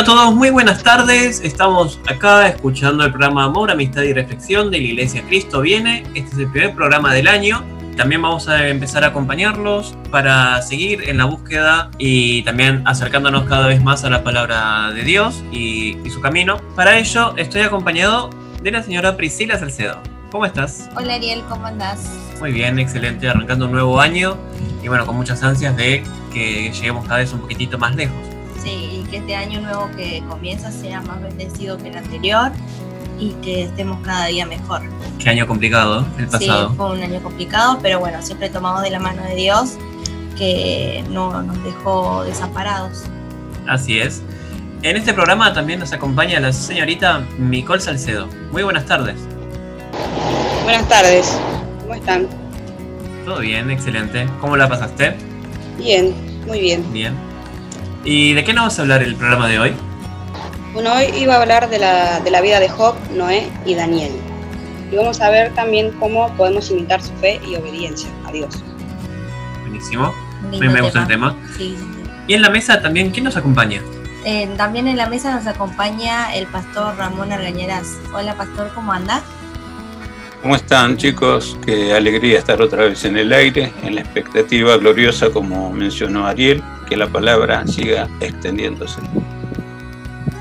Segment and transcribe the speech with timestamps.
[0.00, 1.42] Hola a todos, muy buenas tardes.
[1.44, 6.04] Estamos acá escuchando el programa Amor, Amistad y Reflexión de la Iglesia Cristo Viene.
[6.14, 7.62] Este es el primer programa del año.
[7.98, 13.66] También vamos a empezar a acompañarlos para seguir en la búsqueda y también acercándonos cada
[13.66, 16.56] vez más a la palabra de Dios y, y su camino.
[16.74, 18.30] Para ello estoy acompañado
[18.62, 20.00] de la señora Priscila Salcedo.
[20.32, 20.88] ¿Cómo estás?
[20.96, 22.08] Hola Ariel, ¿cómo andás?
[22.40, 24.38] Muy bien, excelente, arrancando un nuevo año
[24.82, 28.16] y bueno, con muchas ansias de que lleguemos cada vez un poquitito más lejos.
[28.62, 32.52] Sí, que este año nuevo que comienza sea más bendecido que el anterior
[33.18, 34.82] y que estemos cada día mejor.
[35.18, 36.70] Qué año complicado el pasado.
[36.70, 39.76] Sí, fue un año complicado, pero bueno, siempre tomamos de la mano de Dios
[40.38, 43.04] que no nos dejó desamparados.
[43.68, 44.22] Así es.
[44.82, 48.28] En este programa también nos acompaña la señorita Micol Salcedo.
[48.50, 49.16] Muy buenas tardes.
[50.64, 51.38] Buenas tardes,
[51.82, 52.26] ¿cómo están?
[53.26, 54.26] Todo bien, excelente.
[54.40, 55.14] ¿Cómo la pasaste?
[55.76, 56.14] Bien,
[56.46, 56.90] muy bien.
[56.92, 57.29] Bien.
[58.04, 59.74] ¿Y de qué nos vas a hablar el programa de hoy?
[60.72, 64.12] Bueno, hoy iba a hablar de la, de la vida de Job, Noé y Daniel.
[64.90, 68.62] Y vamos a ver también cómo podemos imitar su fe y obediencia a Dios.
[69.62, 70.14] Buenísimo.
[70.50, 71.36] Lindo Me, me gusta el tema.
[71.56, 72.10] Sí, sí, sí.
[72.28, 73.82] Y en la mesa también, ¿quién nos acompaña?
[74.24, 77.98] Eh, también en la mesa nos acompaña el pastor Ramón Argañeras.
[78.14, 79.22] Hola pastor, ¿cómo anda?
[80.42, 81.58] ¿Cómo están chicos?
[81.66, 86.62] Qué alegría estar otra vez en el aire, en la expectativa gloriosa, como mencionó Ariel,
[86.88, 89.00] que la palabra siga extendiéndose.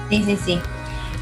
[0.09, 0.59] Sí, sí, sí.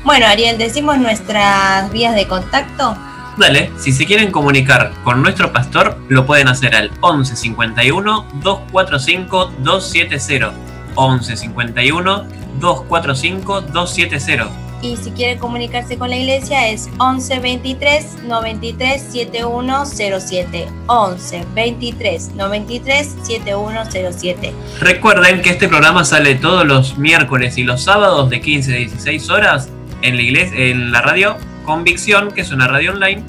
[0.04, 2.96] Bueno, Ariel, decimos nuestras vías de contacto.
[3.36, 9.54] Dale, si se quieren comunicar con nuestro pastor, lo pueden hacer al 11 51 245
[9.60, 10.54] 270.
[10.96, 12.28] 11 51
[12.60, 14.67] 245 270.
[14.82, 20.68] Y si quiere comunicarse con la iglesia es 11 23 93 7107.
[20.88, 24.54] 11 23 93 7107.
[24.80, 29.30] Recuerden que este programa sale todos los miércoles y los sábados de 15 a 16
[29.30, 29.70] horas
[30.02, 33.24] en la iglesia, en la radio Convicción, que es una radio online,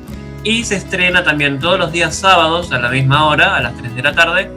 [0.45, 3.97] y se estrena también todos los días sábados a la misma hora, a las 3
[3.97, 4.51] de la tarde,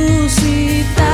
[0.09, 1.08] Resucitaste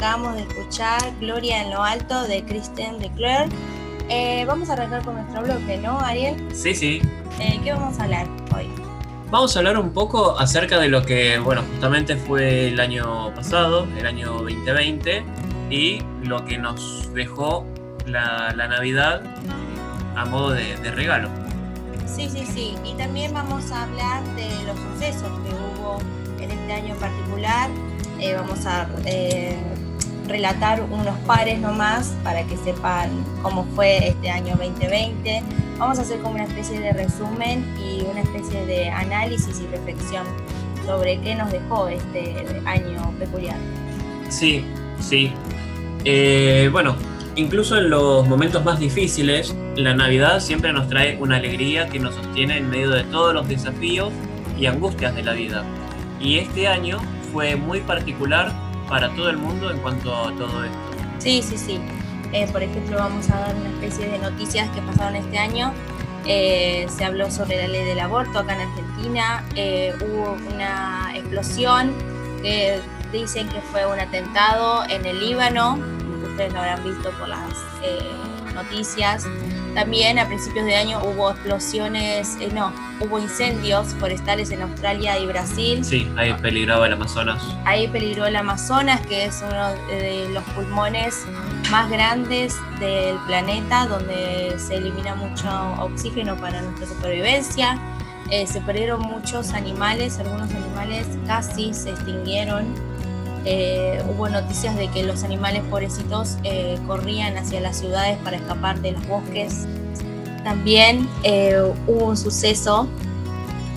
[0.00, 3.50] Acabamos de escuchar Gloria en lo Alto de Kristen de Claire.
[4.08, 6.42] Eh, vamos a arrancar con nuestro bloque, ¿no, Ariel?
[6.54, 7.02] Sí, sí.
[7.38, 8.26] Eh, ¿Qué vamos a hablar
[8.56, 8.70] hoy?
[9.28, 13.86] Vamos a hablar un poco acerca de lo que, bueno, justamente fue el año pasado,
[13.98, 15.22] el año 2020,
[15.68, 17.66] y lo que nos dejó
[18.06, 19.20] la, la Navidad
[20.16, 21.28] a modo de, de regalo.
[22.06, 22.74] Sí, sí, sí.
[22.86, 25.98] Y también vamos a hablar de los sucesos que hubo
[26.40, 27.68] en este año en particular.
[28.18, 29.56] Eh, vamos a eh,
[30.30, 33.10] relatar unos pares nomás para que sepan
[33.42, 35.42] cómo fue este año 2020.
[35.78, 40.24] Vamos a hacer como una especie de resumen y una especie de análisis y reflexión
[40.86, 43.56] sobre qué nos dejó este año peculiar.
[44.28, 44.64] Sí,
[45.00, 45.32] sí.
[46.04, 46.96] Eh, bueno,
[47.34, 52.14] incluso en los momentos más difíciles, la Navidad siempre nos trae una alegría que nos
[52.14, 54.12] sostiene en medio de todos los desafíos
[54.58, 55.64] y angustias de la vida.
[56.20, 56.98] Y este año
[57.32, 60.78] fue muy particular para todo el mundo en cuanto a todo esto.
[61.18, 61.80] Sí, sí, sí.
[62.32, 65.72] Eh, por ejemplo, vamos a dar una especie de noticias que pasaron este año.
[66.26, 69.44] Eh, se habló sobre la ley del aborto acá en Argentina.
[69.54, 71.94] Eh, hubo una explosión
[72.42, 72.80] que
[73.12, 75.78] dicen que fue un atentado en el Líbano.
[76.24, 77.98] Ustedes lo habrán visto por las eh,
[78.54, 79.26] noticias.
[79.74, 85.26] También a principios de año hubo explosiones, eh, no, hubo incendios forestales en Australia y
[85.26, 85.84] Brasil.
[85.84, 87.42] Sí, ahí peligraba el Amazonas.
[87.64, 91.24] Ahí peligró el Amazonas, que es uno de los pulmones
[91.70, 95.48] más grandes del planeta, donde se elimina mucho
[95.78, 97.78] oxígeno para nuestra supervivencia.
[98.30, 102.74] Eh, se perdieron muchos animales, algunos animales casi se extinguieron.
[103.44, 108.80] Eh, hubo noticias de que los animales pobrecitos eh, corrían hacia las ciudades para escapar
[108.80, 109.66] de los bosques.
[110.44, 112.86] También eh, hubo un suceso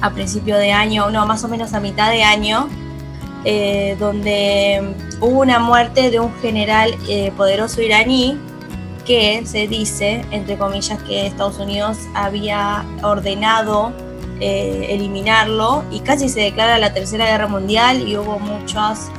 [0.02, 2.68] a principio de año, no, más o menos a mitad de año,
[3.46, 8.38] eh, donde hubo una muerte de un general eh, poderoso iraní
[9.06, 13.92] que se dice, entre comillas, que Estados Unidos había ordenado
[14.40, 19.10] eh, eliminarlo y casi se declara la Tercera Guerra Mundial y hubo muchas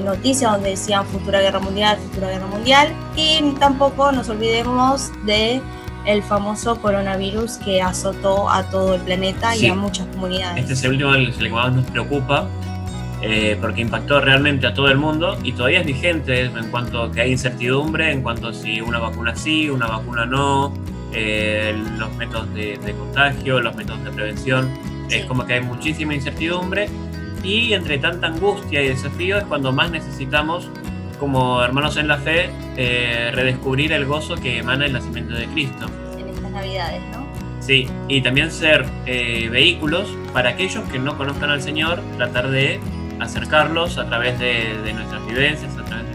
[0.00, 5.60] noticias donde decían futura guerra mundial, futura guerra mundial y tampoco nos olvidemos de
[6.06, 9.66] el famoso coronavirus que azotó a todo el planeta Sí.
[9.66, 10.60] y a muchas comunidades.
[10.62, 12.46] Este es el último el que más nos preocupa
[13.22, 17.10] eh, porque impactó realmente a todo el mundo y todavía es vigente en cuanto a
[17.12, 20.74] que hay incertidumbre, en cuanto a si una vacuna sí, una vacuna no,
[21.14, 24.68] eh, los métodos de, de contagio, los métodos de prevención.
[25.08, 25.16] Sí.
[25.16, 26.88] Es como que hay muchísima incertidumbre
[27.44, 30.68] y entre tanta angustia y desafío es cuando más necesitamos,
[31.20, 35.86] como hermanos en la fe, eh, redescubrir el gozo que emana el nacimiento de Cristo.
[36.18, 37.24] en estas navidades, ¿no?
[37.60, 42.80] Sí, y también ser eh, vehículos para aquellos que no conozcan al Señor, tratar de
[43.20, 46.14] acercarlos a través de, de nuestras vivencias, a través de,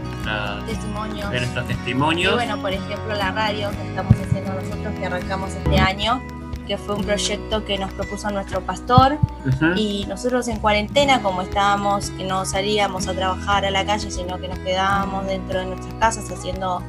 [0.66, 1.30] Testimonios.
[1.30, 2.34] de nuestros Y testimonios.
[2.34, 6.22] bueno, por ejemplo, la radio que estamos haciendo nosotros, que arrancamos este año,
[6.70, 9.18] que fue un proyecto que nos propuso nuestro pastor.
[9.44, 9.72] Ujú.
[9.74, 14.38] Y nosotros en cuarentena, como estábamos, que no salíamos a trabajar a la calle, sino
[14.38, 16.80] que nos quedábamos dentro de nuestras casas haciendo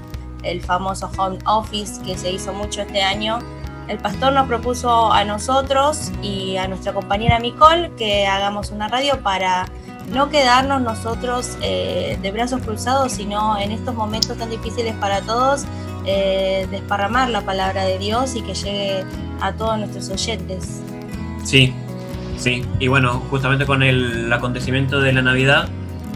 [0.43, 3.39] el famoso home office que se hizo mucho este año,
[3.88, 9.23] el pastor nos propuso a nosotros y a nuestra compañera Micol que hagamos una radio
[9.23, 9.65] para
[10.13, 15.65] no quedarnos nosotros eh, de brazos cruzados, sino en estos momentos tan difíciles para todos,
[16.05, 19.05] eh, desparramar la palabra de Dios y que llegue
[19.41, 20.81] a todos nuestros oyentes.
[21.43, 21.74] Sí,
[22.38, 22.63] sí.
[22.79, 25.67] Y bueno, justamente con el acontecimiento de la Navidad,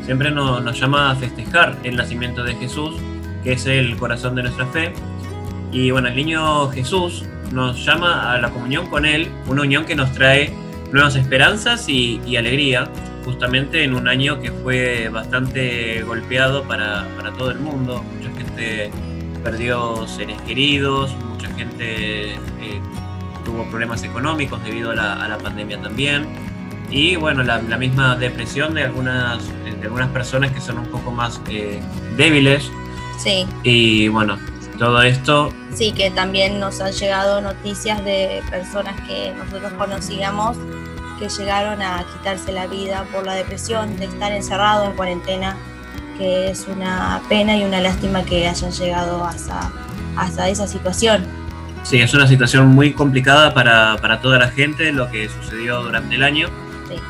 [0.06, 2.96] siempre no- nos llama a festejar el nacimiento de Jesús,
[3.44, 4.94] que es el corazón de nuestra fe.
[5.72, 9.96] Y bueno, el niño Jesús nos llama a la comunión con Él, una unión que
[9.96, 10.54] nos trae
[10.92, 12.88] nuevas esperanzas y, y alegría,
[13.26, 18.04] justamente en un año que fue bastante golpeado para, para todo el mundo.
[18.18, 18.92] Mucha gente
[19.44, 22.38] perdió seres queridos, mucha gente eh,
[23.56, 26.28] tuvo problemas económicos debido a la, a la pandemia también.
[26.90, 31.12] Y bueno, la, la misma depresión de algunas, de algunas personas que son un poco
[31.12, 31.82] más eh,
[32.16, 32.70] débiles.
[33.18, 34.38] Sí, Y bueno,
[34.78, 40.58] todo esto, sí, que también nos han llegado noticias de personas que nosotros conocíamos
[41.18, 45.56] que llegaron a quitarse la vida por la depresión de estar encerrado en cuarentena,
[46.18, 49.72] que es una pena y una lástima que hayan llegado hasta,
[50.18, 51.45] hasta esa situación.
[51.86, 56.16] Sí, es una situación muy complicada para, para toda la gente lo que sucedió durante
[56.16, 56.50] el año.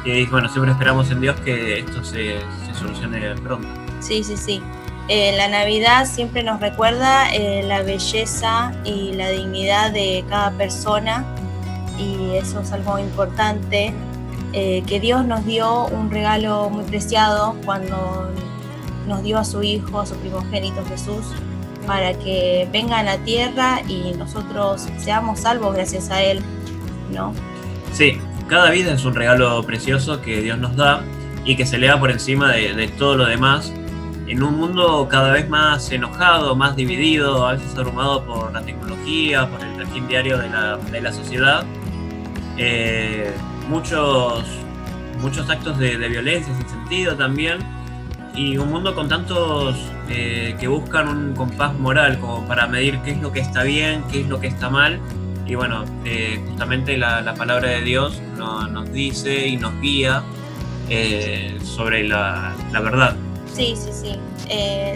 [0.04, 0.12] Sí.
[0.12, 3.68] Y bueno, siempre esperamos en Dios que esto se, se solucione pronto.
[4.00, 4.62] Sí, sí, sí.
[5.08, 11.24] Eh, la Navidad siempre nos recuerda eh, la belleza y la dignidad de cada persona
[12.00, 13.94] y eso es algo importante,
[14.54, 18.32] eh, que Dios nos dio un regalo muy preciado cuando
[19.08, 21.26] nos dio a su Hijo, a su primogénito Jesús,
[21.86, 26.42] para que venga a la tierra y nosotros seamos salvos gracias a Él,
[27.14, 27.34] ¿no?
[27.94, 31.02] Sí, cada vida es un regalo precioso que Dios nos da
[31.46, 33.74] y que se eleva por encima de, todo lo demás.
[34.28, 39.48] En un mundo cada vez más enojado, más dividido, a veces abrumado por la tecnología,
[39.48, 41.64] por el trajín diario de la, de la sociedad,
[42.58, 43.32] eh,
[43.70, 44.44] muchos,
[45.22, 47.60] muchos actos de, de, violencia sin sentido también,
[48.34, 49.76] y un mundo con tantos
[50.10, 54.04] eh, que buscan un compás moral como para medir qué es lo que está bien,
[54.12, 55.00] qué es lo que está mal,
[55.48, 60.24] y bueno, eh, justamente la, la, palabra de Dios no, nos dice y nos guía
[60.90, 63.16] eh, sobre la, la, verdad.
[63.54, 64.20] Sí, sí, sí.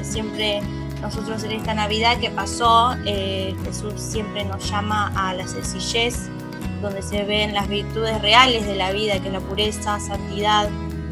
[0.03, 0.61] Siempre
[1.01, 6.29] nosotros en esta Navidad que pasó, Jesús siempre nos llama a la sencillez,
[6.81, 10.69] donde se ven las virtudes reales de la vida, que es la pureza, santidad,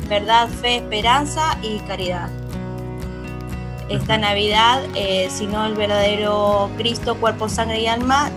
[0.08, 2.30] verdad, fe, esperanza y caridad.
[3.89, 8.32] Esta Navidad, eh, sino el verdadero Cristo, cuerpo, sangre y alma,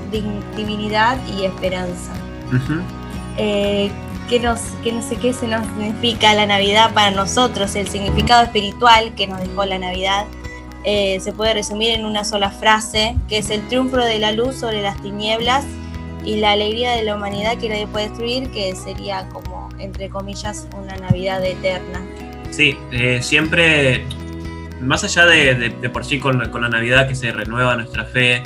[0.57, 2.13] divinidad y esperanza.
[2.53, 2.83] Uh -huh.
[3.37, 3.91] eh,
[4.29, 8.45] que, nos, que no sé qué se nos significa la Navidad para nosotros, el significado
[8.45, 10.27] espiritual que nos dejó la Navidad,
[10.85, 14.57] eh, se puede resumir en una sola frase, que es el triunfo de la luz
[14.57, 15.65] sobre las tinieblas
[16.25, 20.67] y la alegría de la humanidad que nadie puede destruir, que sería como, entre comillas,
[20.79, 22.01] una Navidad eterna.
[22.51, 24.05] Sí, eh, siempre,
[24.81, 28.43] más allá de, por sí con, la Navidad que se renueva nuestra fe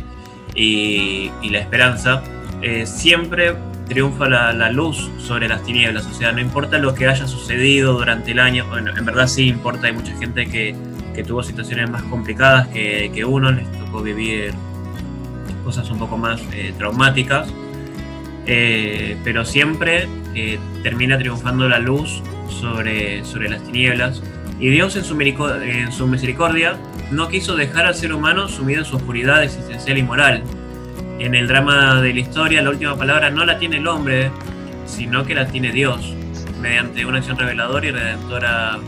[0.55, 2.23] y, y la esperanza,
[2.63, 3.55] eh, siempre
[3.89, 8.33] triunfa la, luz sobre las tinieblas, o sea, no importa lo que haya sucedido durante
[8.33, 10.75] el año, bueno, en verdad sí importa, hay mucha gente que,
[11.27, 14.53] tuvo situaciones más complicadas que, que, uno, les tocó vivir
[15.65, 17.49] cosas un poco más eh, traumáticas,
[18.47, 24.23] eh, pero siempre eh, termina triunfando la luz sobre, sobre las tinieblas,
[24.61, 26.77] y Dios en su, en su misericordia
[27.11, 30.43] no quiso dejar al ser humano sumido en su oscuridad existencial y moral,
[31.19, 34.31] en el drama de la historia la última palabra no la tiene el hombre,
[34.87, 36.15] sino que la tiene Dios,
[36.61, 38.79] mediante una acción reveladora y redentora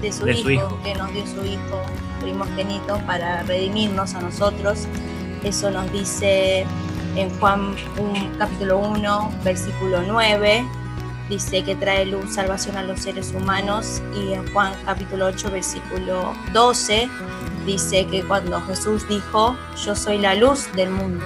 [0.00, 1.82] de su, de hijo, su hijo, que nos dio su hijo
[2.20, 4.86] primogénito para redimirnos a nosotros.
[5.44, 6.66] Eso nos dice
[7.16, 10.64] en Juan 1, capítulo 1, versículo 9,
[11.32, 16.34] dice que trae luz, salvación a los seres humanos, y en Juan capítulo 8, versículo
[16.52, 17.08] 12,
[17.64, 21.24] dice que cuando Jesús dijo, yo soy la luz del mundo.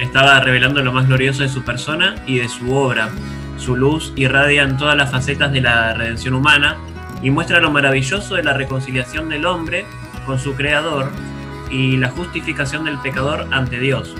[0.00, 3.10] Estaba revelando lo más glorioso de su persona y de su obra.
[3.58, 6.76] Su luz irradia en todas las facetas de la redención humana
[7.22, 9.84] y muestra lo maravilloso de la reconciliación del hombre
[10.26, 11.10] con su creador
[11.72, 14.14] y la justificación del pecador ante Dios.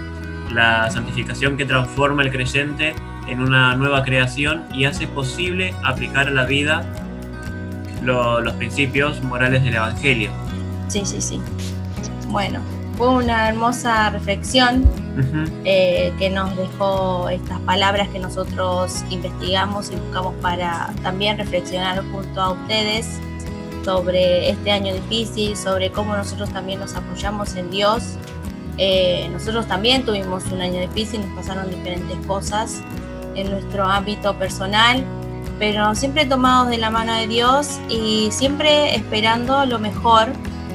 [0.53, 2.97] La santificación que transforma el creyente
[3.29, 6.85] en una nueva creación y hace posible aplicar a la vida
[8.03, 10.31] lo, los principios morales del Evangelio.
[10.89, 11.41] Sí, sí, sí.
[12.29, 12.61] Bueno,
[12.97, 15.51] fue una hermosa reflexión uh -huh.
[15.65, 22.41] eh, que nos dejó estas palabras que nosotros investigamos y buscamos para también reflexionar junto
[22.41, 23.19] a ustedes
[23.85, 28.17] sobre este año difícil, sobre cómo nosotros también nos apoyamos en Dios.
[28.79, 32.83] Eh, nosotros también tuvimos un año difícil, nos pasaron diferentes cosas
[33.35, 35.05] en nuestro ámbito personal,
[35.59, 40.29] pero siempre tomados de la mano de Dios y siempre esperando lo mejor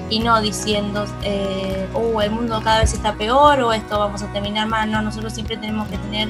[0.09, 4.31] y no diciendo, eh, oh, el mundo cada vez está peor o esto vamos a
[4.31, 4.89] terminar mal.
[4.89, 6.29] No, nosotros siempre tenemos que tener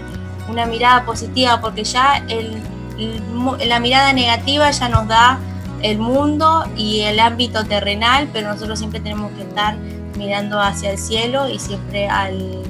[0.50, 2.62] una mirada positiva porque ya el,
[2.98, 3.22] el,
[3.70, 5.40] la mirada negativa ya nos da
[5.82, 9.78] el mundo y el ámbito terrenal, pero nosotros siempre tenemos que estar
[10.18, 12.64] mirando hacia el cielo y siempre al,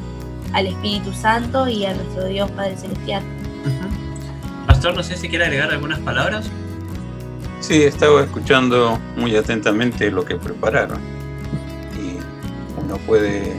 [0.53, 3.23] al Espíritu Santo y a nuestro Dios Padre Celestial.
[4.67, 6.49] Pastor, no sé si quiere agregar algunas palabras.
[7.59, 10.99] Sí, estaba escuchando muy atentamente lo que prepararon
[11.97, 12.17] y
[12.79, 13.55] uno puede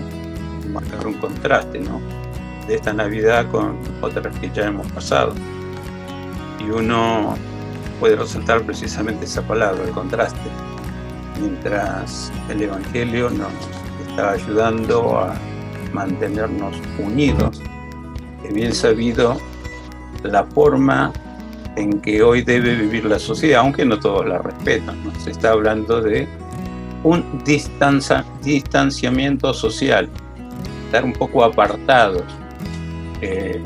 [0.73, 2.01] marcar un contraste, ¿no?
[2.67, 5.35] De esta Navidad con otras que ya hemos pasado.
[6.61, 7.37] Y uno
[7.99, 10.49] puede resaltar precisamente esa palabra, el contraste.
[11.41, 13.53] Mientras el Evangelio nos
[14.09, 15.35] está ayudando a
[15.93, 17.61] mantenernos unidos,
[18.45, 19.39] he bien sabido
[20.23, 21.13] la forma
[21.77, 24.97] en que hoy debe vivir la sociedad, aunque no todos la respetan.
[25.19, 26.27] Se está hablando de
[27.05, 30.09] un distancia, distanciamiento social,
[30.87, 32.25] estar un poco apartados
[33.21, 33.63] eh,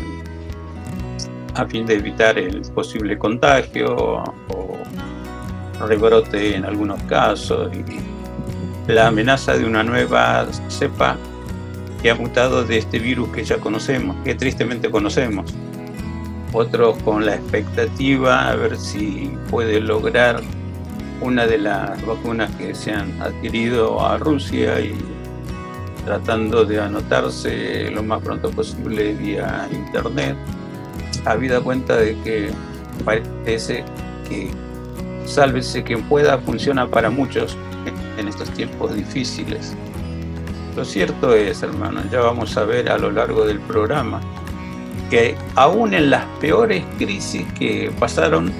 [1.54, 9.08] a fin de evitar el posible contagio o, o rebrote en algunos casos y la
[9.08, 11.16] amenaza de una nueva cepa
[12.02, 15.54] que ha mutado de este virus que ya conocemos, que tristemente conocemos
[16.52, 20.40] otros con la expectativa a ver si puede lograr
[21.20, 24.94] una de las vacunas que se han adquirido a Rusia y
[26.04, 30.36] tratando de anotarse lo más pronto posible vía internet,
[31.24, 32.50] habida cuenta de que
[33.04, 33.84] parece
[34.28, 34.50] que
[35.24, 37.56] sálvese quien pueda funciona para muchos
[38.18, 39.74] en estos tiempos difíciles.
[40.76, 44.20] Lo cierto es, hermanos, ya vamos a ver a lo largo del programa,
[45.12, 48.50] que aún en las peores crisis que pasaron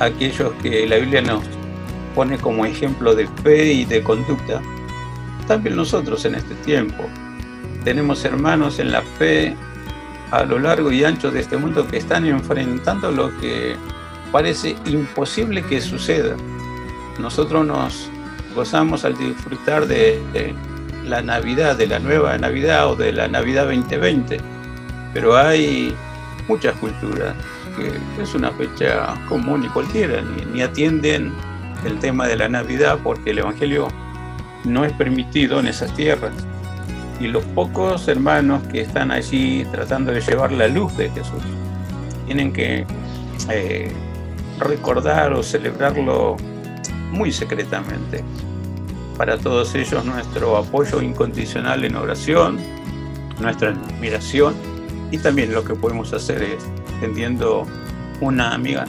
[0.00, 1.44] aquellos que la Biblia nos
[2.16, 4.60] pone como ejemplo de fe y de conducta,
[5.46, 7.04] también nosotros en este tiempo
[7.84, 9.54] tenemos hermanos en la fe
[10.32, 13.76] a lo largo y ancho de este mundo que están enfrentando lo que
[14.32, 16.34] parece imposible que suceda.
[17.20, 18.10] Nosotros nos
[18.56, 20.20] gozamos al disfrutar de,
[21.04, 24.40] la Navidad, de la nueva Navidad o de la Navidad 2020,
[25.12, 25.94] pero hay
[26.48, 27.34] muchas culturas
[27.76, 30.22] que es una fecha común y cualquiera,
[30.52, 31.32] ni atienden
[31.84, 33.88] el tema de la Navidad porque el Evangelio
[34.64, 36.32] no es permitido en esas tierras.
[37.20, 41.42] Y los pocos hermanos que están allí tratando de llevar la luz de Jesús
[42.26, 42.84] tienen que
[43.50, 43.92] eh,
[44.58, 46.36] recordar o celebrarlo
[47.10, 48.24] muy secretamente.
[49.16, 52.58] Para todos ellos nuestro apoyo incondicional en oración,
[53.40, 54.54] nuestra admiración
[55.12, 56.64] y también lo que podemos hacer es
[56.98, 57.66] tendiendo
[58.20, 58.86] una amiga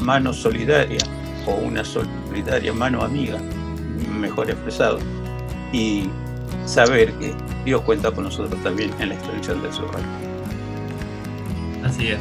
[0.00, 1.00] mano solidaria
[1.46, 3.38] o una solidaria mano amiga,
[4.18, 4.98] mejor expresado,
[5.72, 6.08] y
[6.64, 7.34] saber que
[7.64, 10.08] Dios cuenta con nosotros también en la extensión de su reino.
[11.84, 12.20] Así es,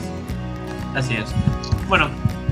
[0.95, 1.31] así es.
[1.87, 2.09] Bueno,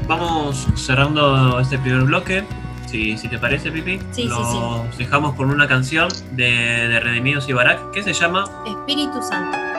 [0.07, 2.45] vamos cerrando este primer bloque.
[2.85, 7.47] Si, si te parece, Pipi, Sí, sí, nos dejamos con una canción de, de Redimidos
[7.47, 9.70] y Barak que se llama Espíritu Santo.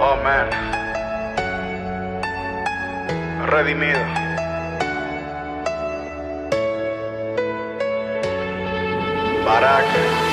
[0.00, 0.48] Oh man.
[3.48, 3.98] Redimido.
[9.42, 10.27] Tú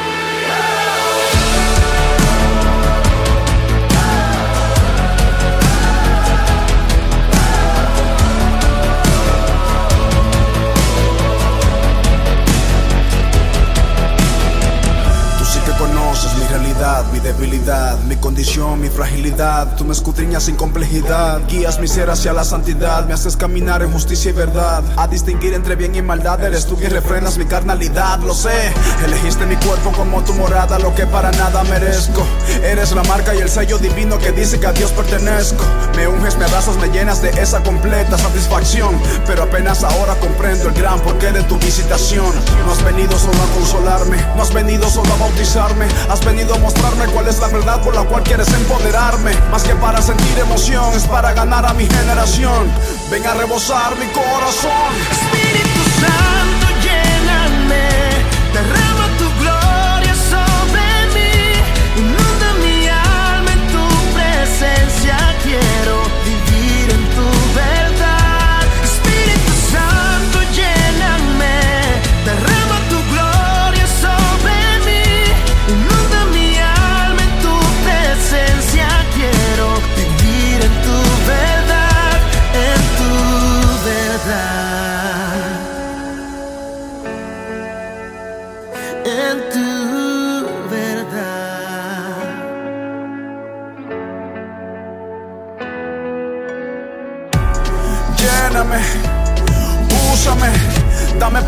[17.12, 19.76] mi debilidad, mi condición, mi fragilidad.
[19.78, 23.92] Tú me escudriñas sin complejidad, guías mi ser hacia la santidad, me haces caminar en
[23.92, 24.84] justicia y verdad.
[24.98, 28.74] A distinguir entre bien y maldad, eres tú quien refrenas mi carnalidad, lo sé.
[29.06, 32.26] Elegiste mi cuerpo como tu morada, lo que para nada merezco.
[32.62, 35.64] Eres la marca y el sello divino que dice que a Dios pertenezco.
[35.96, 39.00] Me unges, me abrazas, me llenas de esa completa satisfacción.
[39.26, 42.34] Pero apenas ahora comprendo el gran porqué de tu visitación.
[42.66, 46.65] No has venido solo a consolarme, no has venido solo a bautizarme, has venido a
[46.66, 49.34] mostrarme cuál es la verdad por la cual quieres empoderarme.
[49.52, 52.72] Más que para sentir emoción, es para ganar a mi generación.
[53.12, 54.90] Ven a rebosar mi corazón.
[55.12, 56.65] Espíritu Santo,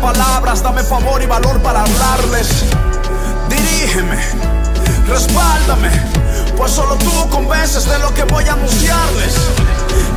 [0.00, 2.64] palabras, dame favor y valor para hablarles.
[3.48, 4.18] Dirígeme,
[5.06, 5.90] respáldame,
[6.56, 9.34] pues solo tú convences de lo que voy a anunciarles.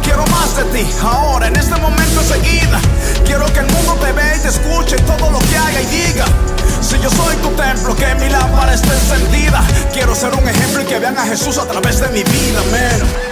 [0.03, 2.79] Quiero más de ti, ahora, en este momento enseguida.
[3.25, 6.25] Quiero que el mundo te vea y te escuche todo lo que haga y diga.
[6.81, 9.63] Si yo soy tu templo, que mi lámpara esté encendida.
[9.93, 13.31] Quiero ser un ejemplo y que vean a Jesús a través de mi vida, man.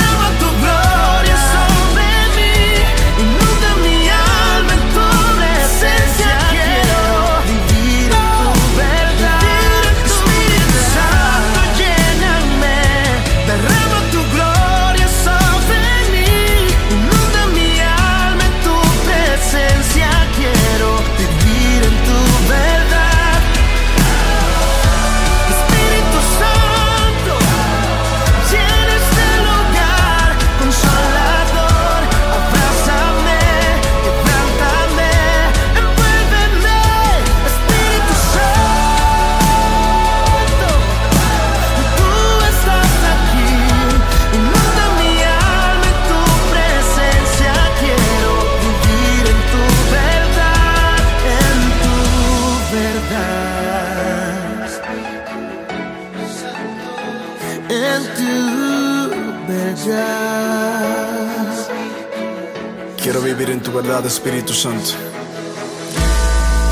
[63.71, 64.91] tu verdad, Espíritu Santo.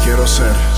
[0.04, 0.68] Quiero ser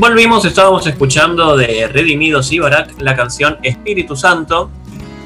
[0.00, 4.70] Volvimos, estábamos escuchando de Redimidos Ibarak la canción Espíritu Santo.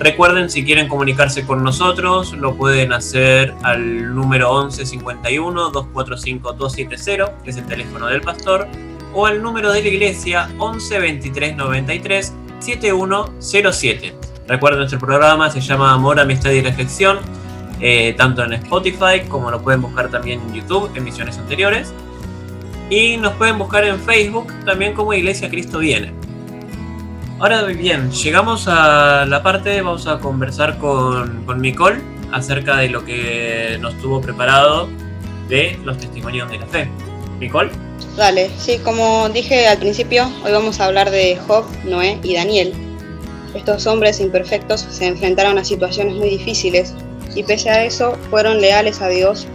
[0.00, 7.50] Recuerden, si quieren comunicarse con nosotros, lo pueden hacer al número 1151 245 270, que
[7.50, 8.66] es el teléfono del pastor,
[9.12, 14.16] o al número de la iglesia 11 23 93 7107.
[14.48, 17.20] Recuerden, nuestro programa se llama Amor, Amistad y Reflexión,
[17.80, 21.94] eh, tanto en Spotify como lo pueden buscar también en YouTube, emisiones anteriores.
[22.94, 26.12] Y nos pueden buscar en Facebook también como Iglesia Cristo Viene.
[27.40, 33.04] Ahora bien, llegamos a la parte, vamos a conversar con, con Nicole acerca de lo
[33.04, 34.88] que nos tuvo preparado
[35.48, 36.88] de los testimonios de la fe.
[37.40, 37.72] Nicole.
[38.16, 42.74] Dale, sí, como dije al principio, hoy vamos a hablar de Job, Noé y Daniel.
[43.54, 46.94] Estos hombres imperfectos se enfrentaron a situaciones muy difíciles
[47.34, 49.48] y pese a eso fueron leales a Dios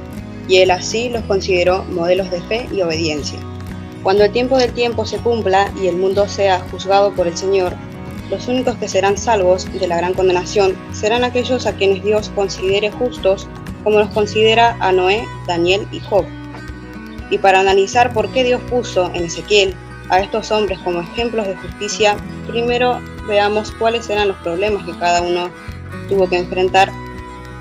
[0.50, 3.40] y él así los consideró modelos de fe y obediencia.
[4.04, 7.74] Cuando el tiempo del tiempo se cumpla y el mundo sea juzgado por el Señor,
[8.32, 12.92] los únicos que serán salvos de la gran condenación serán aquellos a quienes Dios considere
[12.92, 13.48] justos,
[13.84, 16.26] como los considera a Noé, Daniel y Job.
[17.30, 19.76] Y para analizar por qué Dios puso en Ezequiel
[20.10, 25.22] a estos hombres como ejemplos de justicia, primero veamos cuáles eran los problemas que cada
[25.22, 25.52] uno
[26.08, 26.92] tuvo que enfrentar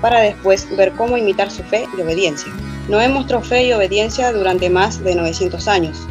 [0.01, 2.51] para después ver cómo imitar su fe y obediencia.
[2.89, 6.07] Noé mostró fe y obediencia durante más de 900 años.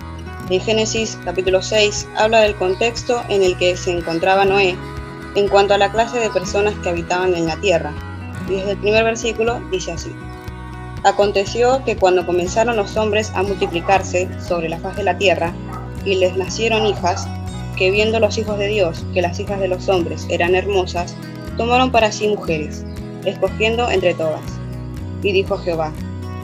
[0.49, 4.77] En Génesis capítulo 6 habla del contexto en el que se encontraba Noé
[5.35, 7.93] en cuanto a la clase de personas que habitaban en la tierra.
[8.49, 10.15] Y desde el primer versículo dice así.
[11.03, 15.53] Aconteció que cuando comenzaron los hombres a multiplicarse sobre la faz de la tierra,
[16.05, 17.27] y les nacieron hijas,
[17.77, 21.17] que viendo los hijos de Dios que las hijas de los hombres eran hermosas,
[21.57, 22.85] tomaron para sí mujeres,
[23.25, 24.43] escogiendo entre todas.
[25.23, 25.93] Y dijo Jehová,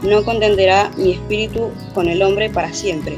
[0.03, 3.17] no contenderá mi espíritu con el hombre para siempre,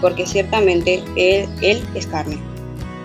[0.00, 2.38] porque ciertamente él, él es carne.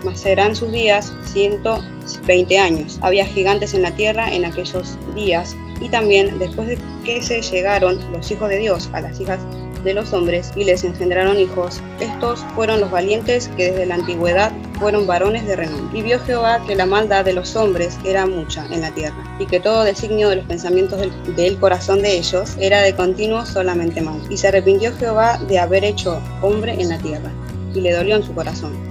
[0.04, 1.84] Mas serán sus días ciento
[2.26, 3.00] veinte años.
[3.02, 8.00] Había gigantes en la tierra en aquellos días, y también después de que se llegaron
[8.12, 9.40] los hijos de Dios a las hijas
[9.84, 11.82] de los hombres y les engendraron hijos.
[12.00, 16.00] Estos fueron los valientes que desde la antigüedad fueron varones de renombre.
[16.00, 19.46] Y vio Jehová que la maldad de los hombres era mucha en la tierra, y
[19.46, 24.02] que todo designio de los pensamientos del, del corazón de ellos era de continuo solamente
[24.02, 24.22] mal.
[24.30, 27.32] Y se arrepintió Jehová de haber hecho hombre en la tierra,
[27.74, 28.87] y le dolió en su corazón.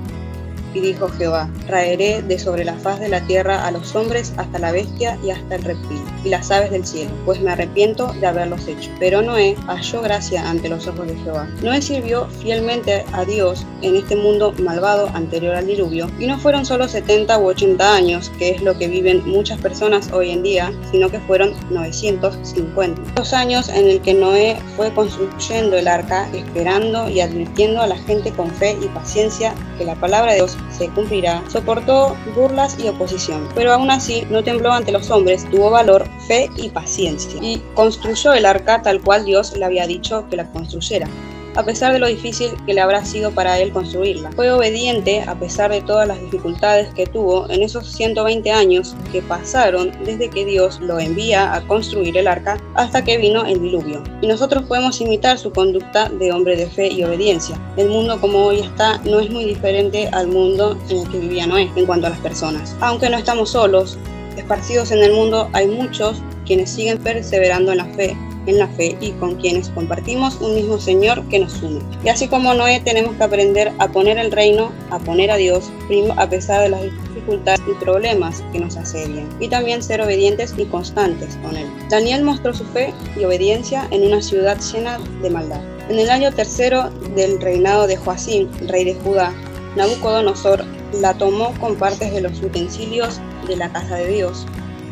[0.81, 4.73] Dijo Jehová, traeré de sobre la faz de la tierra a los hombres hasta la
[4.73, 8.69] bestia y hasta el reptil, y las aves del cielo, pues me arrepiento de haberlos
[8.69, 8.91] hecho.
[9.01, 11.49] Pero Noé halló gracia ante los ojos de Jehová.
[11.63, 16.65] Noé sirvió fielmente a Dios en este mundo malvado anterior al diluvio, y no fueron
[16.65, 20.73] solo 70 u 80 años, que es lo que viven muchas personas hoy en día,
[20.93, 23.01] sino que fueron 950.
[23.17, 27.97] Los años en el que Noé fue construyendo el arca, esperando y advirtiendo a la
[27.97, 32.89] gente con fe y paciencia que la palabra de Dios se cumplirá, soportó burlas y
[32.89, 37.63] oposición, pero aún así no tembló ante los hombres, tuvo valor, fe y paciencia, y
[37.75, 41.09] construyó el arca tal cual Dios le había dicho que la construyera.
[41.57, 44.31] A pesar de lo difícil que le habrá sido para él construirla.
[44.33, 49.23] Fue obediente a pesar de todas las dificultades que tuvo en esos 120 años que
[49.23, 54.03] pasaron desde que Dios lo envía a construir el arca hasta que vino el diluvio.
[54.21, 57.59] Y nosotros podemos imitar su conducta de hombre de fe y obediencia.
[57.77, 61.47] El mundo como hoy está no es muy diferente al mundo en el que vivía
[61.47, 62.77] Noé en cuanto a las personas.
[62.81, 63.99] Aunque no estamos solos,
[64.37, 68.97] esparcidos en el mundo hay muchos quienes siguen perseverando en la fe en la fe
[69.01, 71.81] y con quienes compartimos un mismo Señor que nos une.
[72.05, 75.71] Y así como Noé tenemos que aprender a poner el reino, a poner a Dios
[75.89, 80.55] primo a pesar de las dificultades y problemas que nos asedian, y también ser obedientes
[80.57, 81.67] y constantes con Él.
[81.91, 85.61] Daniel mostró su fe y obediencia en una ciudad llena de maldad.
[85.89, 89.33] En el año tercero del reinado de Joacim, rey de Judá,
[89.77, 90.65] Nabucodonosor
[91.01, 94.47] la tomó con partes de los utensilios de la casa de Dios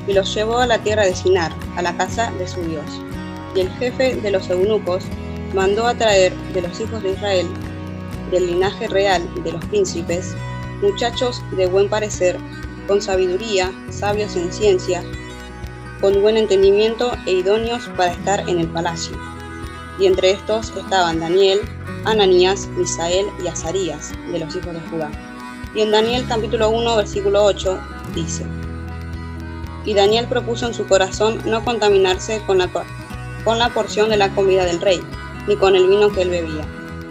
[0.07, 2.85] y los llevó a la tierra de Sinar, a la casa de su Dios.
[3.55, 5.05] Y el jefe de los eunucos
[5.55, 7.47] mandó a traer de los hijos de Israel,
[8.31, 10.35] del linaje real de los príncipes,
[10.83, 12.37] muchachos de buen parecer,
[12.87, 15.03] con sabiduría, sabios en ciencia,
[16.01, 19.17] con buen entendimiento e idóneos para estar en el palacio.
[19.99, 21.61] Y entre estos estaban Daniel,
[22.05, 25.11] Ananías, Misael y Azarías, de los hijos de Judá.
[25.75, 27.79] Y en Daniel capítulo 1, versículo 8
[28.15, 28.45] dice,
[29.85, 32.71] Y Daniel propuso en su corazón no contaminarse con la,
[33.45, 35.01] con la porción de la comida del rey,
[35.47, 36.65] ni con el vino que él bebía.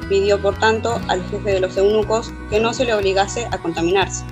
[0.09, 4.25] Pidió, por tanto, al jefe de los eunucos que no se le obligase a contaminarse.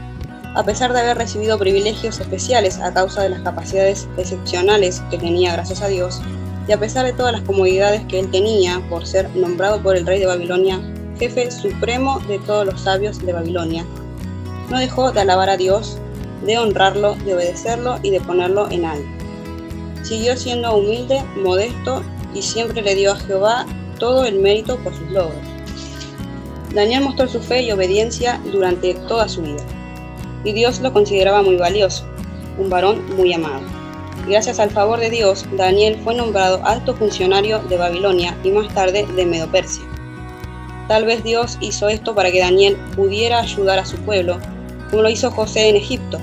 [0.53, 5.53] A pesar de haber recibido privilegios especiales a causa de las capacidades excepcionales que tenía
[5.53, 6.21] gracias a Dios,
[6.67, 10.05] y a pesar de todas las comodidades que él tenía por ser nombrado por el
[10.05, 10.79] rey de Babilonia
[11.21, 13.85] jefe supremo de todos los sabios de Babilonia,
[14.71, 15.99] no dejó de alabar a Dios,
[16.45, 19.07] de honrarlo, de obedecerlo y de ponerlo en alto.
[20.03, 23.65] Siguió siendo humilde, modesto y siempre le dio a Jehová
[23.99, 25.37] todo el mérito por sus logros.
[26.73, 29.63] Daniel mostró su fe y obediencia durante toda su vida,
[30.43, 32.05] y Dios lo consideraba muy valioso,
[32.57, 33.61] un varón muy amado.
[34.27, 39.05] Gracias al favor de Dios, Daniel fue nombrado alto funcionario de Babilonia y más tarde
[39.15, 39.83] de Medopersia.
[40.87, 44.39] Tal vez Dios hizo esto para que Daniel pudiera ayudar a su pueblo,
[44.89, 46.19] como lo hizo José en Egipto.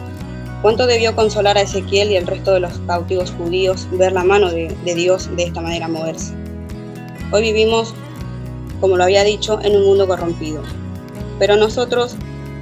[0.61, 4.51] ¿Cuánto debió consolar a Ezequiel y el resto de los cautivos judíos ver la mano
[4.51, 6.35] de, Dios de esta manera moverse?
[7.31, 7.95] Hoy vivimos,
[8.81, 10.61] como lo había dicho, en un mundo corrompido,
[11.39, 12.17] pero nosotros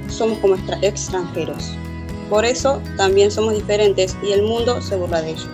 [0.09, 1.71] somos como extranjeros.
[2.29, 5.49] Por eso también somos diferentes y el mundo se burla de ello.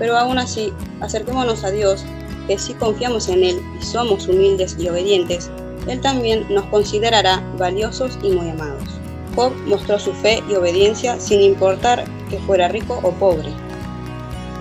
[0.00, 2.04] Pero aún así, acerquémonos a Dios,
[2.48, 5.48] que si confiamos en Él y somos humildes y obedientes,
[5.86, 8.99] Él también nos considerará valiosos y muy amados.
[9.34, 13.48] Job mostró su fe y obediencia sin importar que fuera rico o pobre.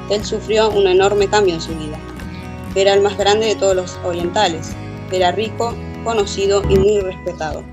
[0.10, 2.00] Él sufrió un enorme cambio en su vida.
[2.76, 4.72] Era el más grande de todos los orientales.
[5.12, 7.64] Era rico, conocido y muy respetado.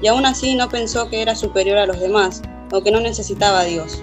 [0.00, 3.60] Y aún así no pensó que era superior a los demás o que no necesitaba
[3.60, 4.02] a Dios.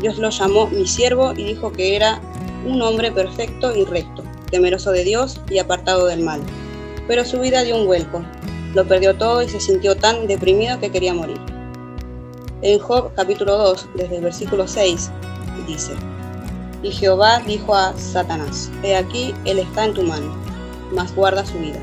[0.00, 2.20] Dios lo llamó mi siervo y dijo que era
[2.66, 6.40] un hombre perfecto y recto, temeroso de Dios y apartado del mal.
[7.06, 8.22] Pero su vida dio un vuelco,
[8.76, 11.40] lo perdió todo y se sintió tan deprimido que quería morir.
[12.60, 15.10] En Job capítulo 2, desde el versículo 6,
[15.66, 15.92] dice,
[16.82, 20.36] Y Jehová dijo a Satanás, He aquí, él está en tu mano,
[20.92, 21.80] mas guarda su vida.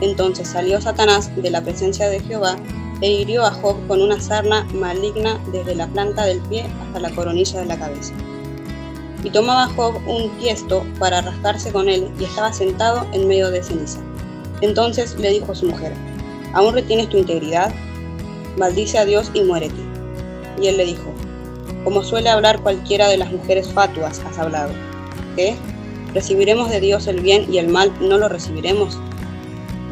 [0.00, 2.54] Entonces salió Satanás de la presencia de Jehová
[3.00, 7.10] e hirió a Job con una sarna maligna desde la planta del pie hasta la
[7.10, 8.14] coronilla de la cabeza.
[9.24, 13.64] Y tomaba Job un tiesto para rascarse con él y estaba sentado en medio de
[13.64, 13.98] ceniza.
[14.60, 15.92] Entonces le dijo a su mujer,
[16.54, 17.72] ¿aún retienes tu integridad?
[18.56, 19.80] Maldice a Dios y muérete.
[20.60, 21.14] Y él le dijo,
[21.84, 24.72] como suele hablar cualquiera de las mujeres fatuas, has hablado.
[25.36, 25.56] ¿Qué?
[26.12, 28.98] ¿Recibiremos de Dios el bien y el mal no lo recibiremos?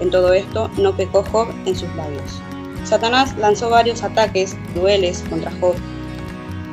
[0.01, 2.43] En todo esto no pecó Job en sus labios.
[2.85, 5.75] Satanás lanzó varios ataques crueles contra Job.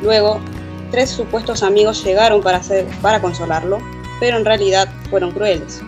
[0.02, 0.40] Luego,
[0.92, 2.62] tres supuestos amigos llegaron para,
[3.02, 3.80] para consolarlo,
[4.20, 5.82] pero en realidad fueron crueles.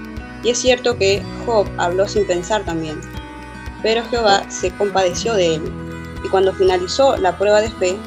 [0.45, 3.01] Y es cierto que Job habló sin pensar también.
[3.81, 5.73] Pero Jehová se compadeció de él,
[6.23, 7.97] y cuando finalizó la prueba de fe,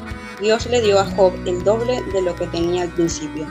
[0.41, 3.45] Dios le dio a Job el doble de lo que tenía al principio,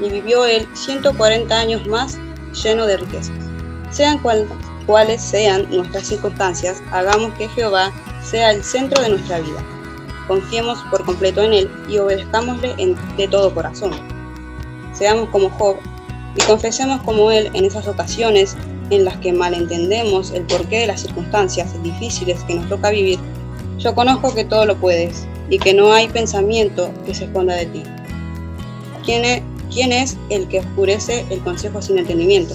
[0.00, 2.16] y vivió él 140 años más
[2.62, 3.36] lleno de riquezas.
[3.90, 4.20] Sean
[4.86, 9.64] cuales sean nuestras circunstancias, hagamos que Jehová sea el centro de nuestra vida.
[10.28, 13.92] Confiemos por completo en Él y obedezcámosle de todo corazón.
[14.92, 15.76] Seamos como Job
[16.36, 18.56] y confesemos como Él en esas ocasiones
[18.90, 23.18] en las que malentendemos el porqué de las circunstancias difíciles que nos toca vivir.
[23.78, 27.66] Yo conozco que todo lo puedes y que no hay pensamiento que se esconda de
[27.66, 27.82] ti.
[29.04, 32.54] ¿Quién es, quién es el que oscurece el consejo sin entendimiento?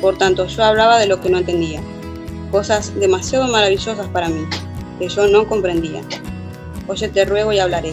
[0.00, 1.80] Por tanto, yo hablaba de lo que no entendía,
[2.50, 4.44] cosas demasiado maravillosas para mí,
[4.98, 6.02] que yo no comprendía.
[6.86, 7.92] Oye, te ruego y hablaré.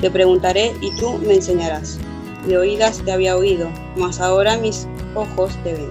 [0.00, 1.98] Te preguntaré y tú me enseñarás.
[2.46, 5.90] De oídas te había oído, mas ahora mis ojos te ven.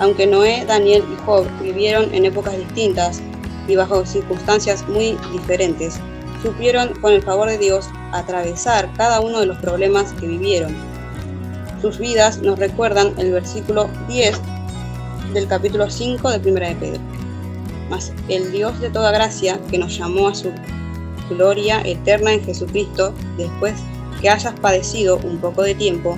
[0.00, 3.20] Aunque Noé, Daniel y Job vivieron en épocas distintas
[3.68, 6.00] y bajo circunstancias muy diferentes,
[6.42, 10.74] supieron con el favor de Dios atravesar cada uno de los problemas que vivieron.
[11.80, 14.40] Sus vidas nos recuerdan el versículo 10
[15.32, 17.00] del capítulo 5 de Primera de Pedro.
[17.90, 20.50] Mas el Dios de toda gracia, que nos llamó a su
[21.28, 23.74] gloria eterna en Jesucristo, después
[24.24, 26.16] que hayas padecido un poco de tiempo,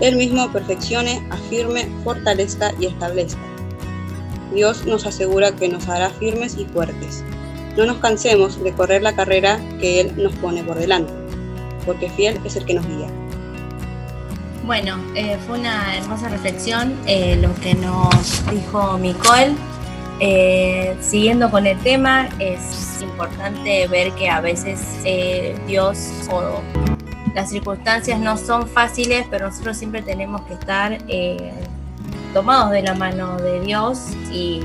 [0.00, 3.38] Él mismo perfeccione, afirme, fortalezca y establezca.
[4.52, 7.22] Dios nos asegura que nos hará firmes y fuertes.
[7.76, 11.12] No nos cansemos de correr la carrera que Él nos pone por delante,
[11.86, 13.06] porque fiel es el que nos guía.
[14.66, 19.54] Bueno, eh, fue una hermosa reflexión eh, lo que nos dijo Nicole.
[20.18, 24.80] Eh, siguiendo con el tema, es importante ver que a veces
[25.68, 26.60] Dios o
[27.38, 30.98] las circunstancias no son fáciles, pero nosotros siempre tenemos que estar
[32.34, 34.60] tomados de la mano de Dios y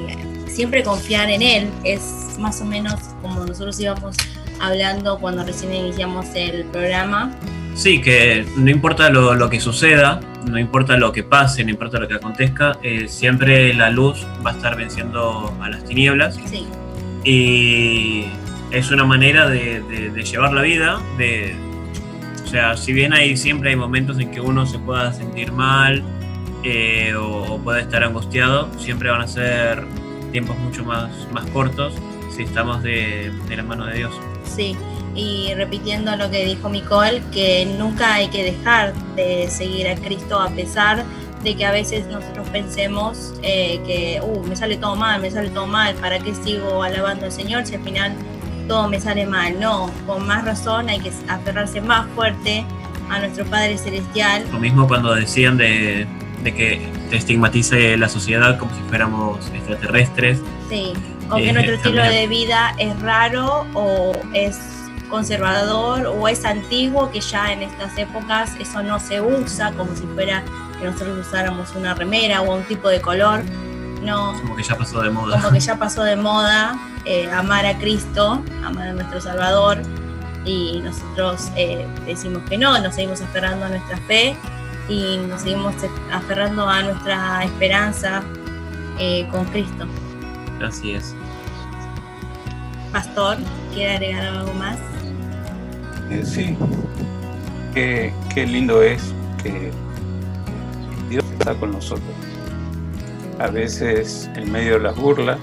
[0.47, 1.69] siempre confiar en Él.
[1.83, 4.15] Es más o menos como nosotros íbamos
[4.59, 7.31] hablando cuando recién iniciamos el programa.
[7.75, 12.07] Sí, que no importa lo, que suceda, no importa lo que pase, no importa lo
[12.07, 16.39] que acontezca, eh, siempre la luz va a estar venciendo a las tinieblas.
[16.47, 16.65] Sí.
[17.23, 18.25] Y
[18.71, 21.55] es una manera de, llevar la vida, de,
[22.53, 26.03] sea, si bien hay siempre hay momentos en que uno se pueda sentir mal
[26.63, 29.83] eh, o, pueda estar angustiado, siempre van a ser
[30.31, 31.95] tiempos mucho más, más cortos
[32.29, 34.13] si estamos de, de la mano de Dios.
[34.45, 34.75] Sí,
[35.15, 40.39] y repitiendo lo que dijo Nicole, que nunca hay que dejar de seguir a Cristo
[40.39, 41.03] a pesar
[41.43, 45.49] de que a veces nosotros pensemos eh, que, uh, me sale todo mal, me sale
[45.49, 48.13] todo mal, ¿para qué sigo alabando al Señor si al final
[48.67, 49.59] todo me sale mal?
[49.59, 52.65] No, con más razón hay que aferrarse más fuerte
[53.09, 54.45] a nuestro Padre Celestial.
[54.51, 56.07] Lo mismo cuando decían de,
[56.43, 60.39] de que te estigmatice la sociedad como si fuéramos extraterrestres.
[60.69, 60.93] Sí,
[61.29, 64.59] o que eh, nuestro estilo de vida es raro o es
[65.09, 70.07] conservador o es antiguo que ya en estas épocas eso no se usa como si
[70.07, 70.43] fuera
[70.79, 73.43] que nosotros usáramos una remera o un tipo de color.
[74.01, 74.33] No.
[74.41, 75.39] Como que ya pasó de moda.
[75.39, 79.81] Como que ya pasó de moda eh, amar a Cristo, amar a nuestro Salvador.
[80.45, 84.35] Y nosotros eh, decimos que no, nos seguimos aferrando a nuestra fe
[84.89, 85.73] y nos seguimos
[86.11, 88.21] aferrando a nuestra esperanza
[88.99, 89.87] eh, con Cristo.
[90.61, 91.15] Así es.
[92.91, 93.37] Pastor,
[93.73, 94.77] ¿quiere agregar algo más?
[96.09, 96.55] Eh, sí,
[97.73, 99.71] qué, lindo es que
[101.09, 102.05] Dios está con nosotros.
[103.39, 105.39] A veces en medio de las burlas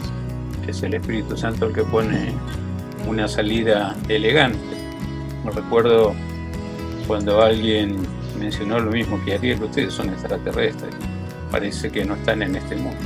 [0.70, 2.32] es el Espíritu Santo el que pone
[3.06, 4.58] una salida elegante.
[5.44, 6.14] Me recuerdo
[7.06, 7.96] cuando alguien
[8.38, 10.94] mencionó lo mismo que Ariel, ustedes son extraterrestres,
[11.50, 13.00] parece que no están en este mundo.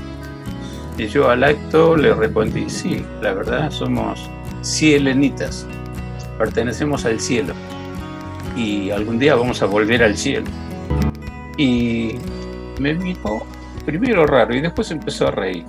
[0.97, 4.31] Y yo al acto le respondí, sí, la verdad somos
[4.63, 5.67] cielenitas,
[6.39, 7.55] pertenecemos al cielo
[8.57, 10.47] y algún día vamos a volver al cielo.
[11.57, 12.17] Y
[12.79, 13.45] me miró
[13.85, 15.65] primero raro y después empezó a reír.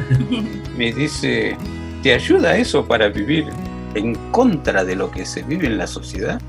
[0.76, 1.56] Me dice,
[2.02, 3.46] ¿te ayuda eso para vivir
[3.94, 6.40] en contra de lo que se vive en la sociedad?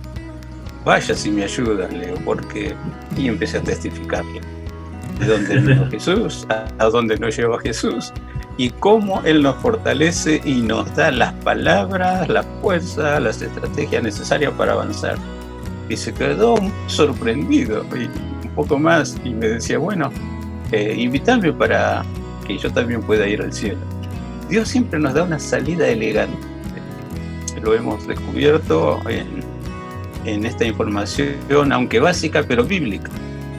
[0.86, 2.76] Vaya si me ayuda, Leo, porque...
[3.18, 4.41] Y empecé a testificarle
[5.20, 8.12] de dónde vino Jesús, a dónde nos lleva Jesús,
[8.58, 14.54] y cómo Él nos fortalece y nos da las palabras, la fuerza, las estrategias necesarias
[14.58, 15.18] para avanzar.
[15.89, 16.56] Y se quedó
[16.88, 18.06] sorprendido y
[18.46, 20.12] un poco más y me decía, bueno,
[20.72, 22.04] eh, invítame para
[22.44, 23.80] que yo también pueda ir al cielo.
[24.50, 26.38] Dios siempre nos da una salida elegante.
[27.62, 29.44] Lo hemos descubierto en,
[30.26, 33.10] en esta información, aunque básica, pero bíblica.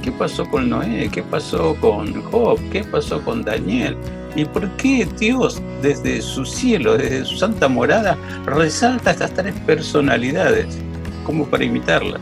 [0.02, 1.08] ¿Qué pasó con Noé?
[1.10, 2.60] ¿Qué pasó con Job?
[2.70, 3.96] ¿Qué pasó con Daniel?
[4.36, 10.78] ¿Y por qué Dios desde su cielo, desde su santa morada, resalta estas tres personalidades
[11.24, 12.20] como para imitarlas?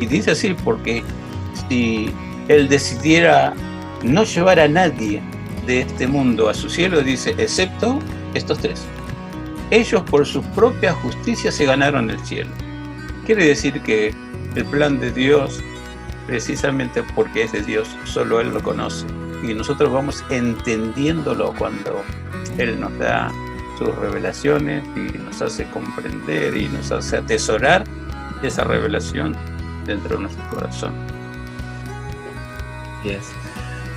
[0.00, 1.04] Y dice así porque
[1.68, 2.10] si
[2.48, 3.54] Él decidiera
[4.02, 5.22] no llevar a nadie
[5.66, 7.98] de este mundo a su cielo, dice, excepto
[8.34, 8.86] estos tres.
[9.70, 12.50] Ellos por su propia justicia se ganaron el cielo.
[13.24, 14.14] Quiere decir que
[14.54, 15.60] el plan de Dios,
[16.26, 19.06] precisamente porque es de Dios, solo Él lo conoce
[19.42, 22.02] y nosotros vamos entendiéndolo cuando
[22.58, 23.30] Él nos da
[23.78, 27.84] sus revelaciones y nos hace comprender y nos hace atesorar
[28.42, 29.36] esa revelación
[29.84, 30.94] dentro de nuestro corazón.
[33.02, 33.32] Yes.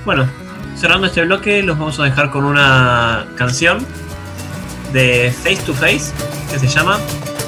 [0.04, 0.28] Bueno,
[0.76, 3.86] cerrando este bloque, los vamos a dejar con una canción
[4.92, 6.12] de Face to Face
[6.50, 6.98] que se llama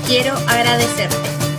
[0.06, 1.51] Quiero agradecerte.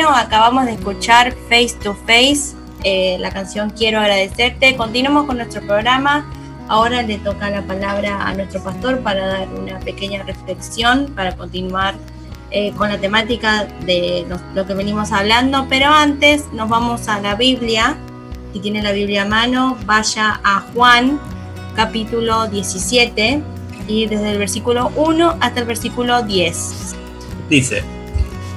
[0.00, 4.74] Bueno, acabamos de escuchar Face to Face, eh, la canción Quiero agradecerte.
[4.74, 6.24] Continuamos con nuestro programa.
[6.68, 11.96] Ahora le toca la palabra a nuestro pastor para dar una pequeña reflexión, para continuar
[12.50, 14.24] eh, con la temática de
[14.54, 15.66] lo que venimos hablando.
[15.68, 17.94] Pero antes nos vamos a la Biblia.
[18.54, 21.20] Si tiene la Biblia a mano, vaya a Juan
[21.76, 23.42] capítulo 17
[23.86, 26.94] y desde el versículo 1 hasta el versículo 10.
[27.50, 27.99] Dice.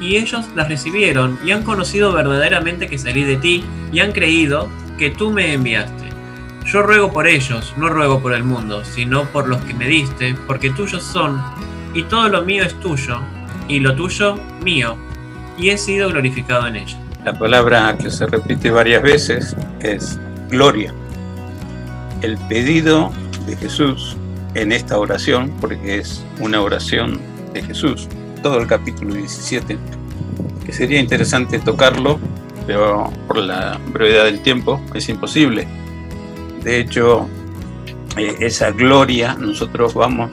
[0.00, 4.68] y ellos las recibieron y han conocido verdaderamente que salí de ti y han creído
[4.98, 6.10] que tú me enviaste.
[6.66, 10.36] Yo ruego por ellos, no ruego por el mundo, sino por los que me diste,
[10.46, 11.42] porque tuyos son,
[11.94, 13.20] y todo lo mío es tuyo,
[13.66, 14.96] y lo tuyo mío,
[15.58, 16.96] y he sido glorificado en ellos.
[17.24, 20.94] La palabra que se repite varias veces es gloria.
[22.22, 23.10] El pedido
[23.46, 24.16] de Jesús
[24.54, 27.20] en esta oración, porque es una oración
[27.52, 28.08] de Jesús,
[28.42, 29.78] todo el capítulo 17,
[30.64, 32.18] que sería interesante tocarlo,
[32.66, 35.66] pero por la brevedad del tiempo es imposible.
[36.62, 37.28] De hecho,
[38.16, 40.30] eh, esa gloria nosotros vamos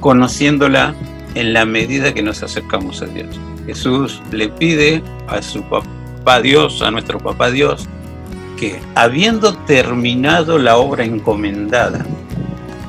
[0.00, 0.94] conociéndola
[1.34, 3.38] en la medida que nos acercamos a Dios.
[3.66, 7.88] Jesús le pide a su papá Dios, a nuestro papá Dios,
[8.58, 12.04] que habiendo terminado la obra encomendada,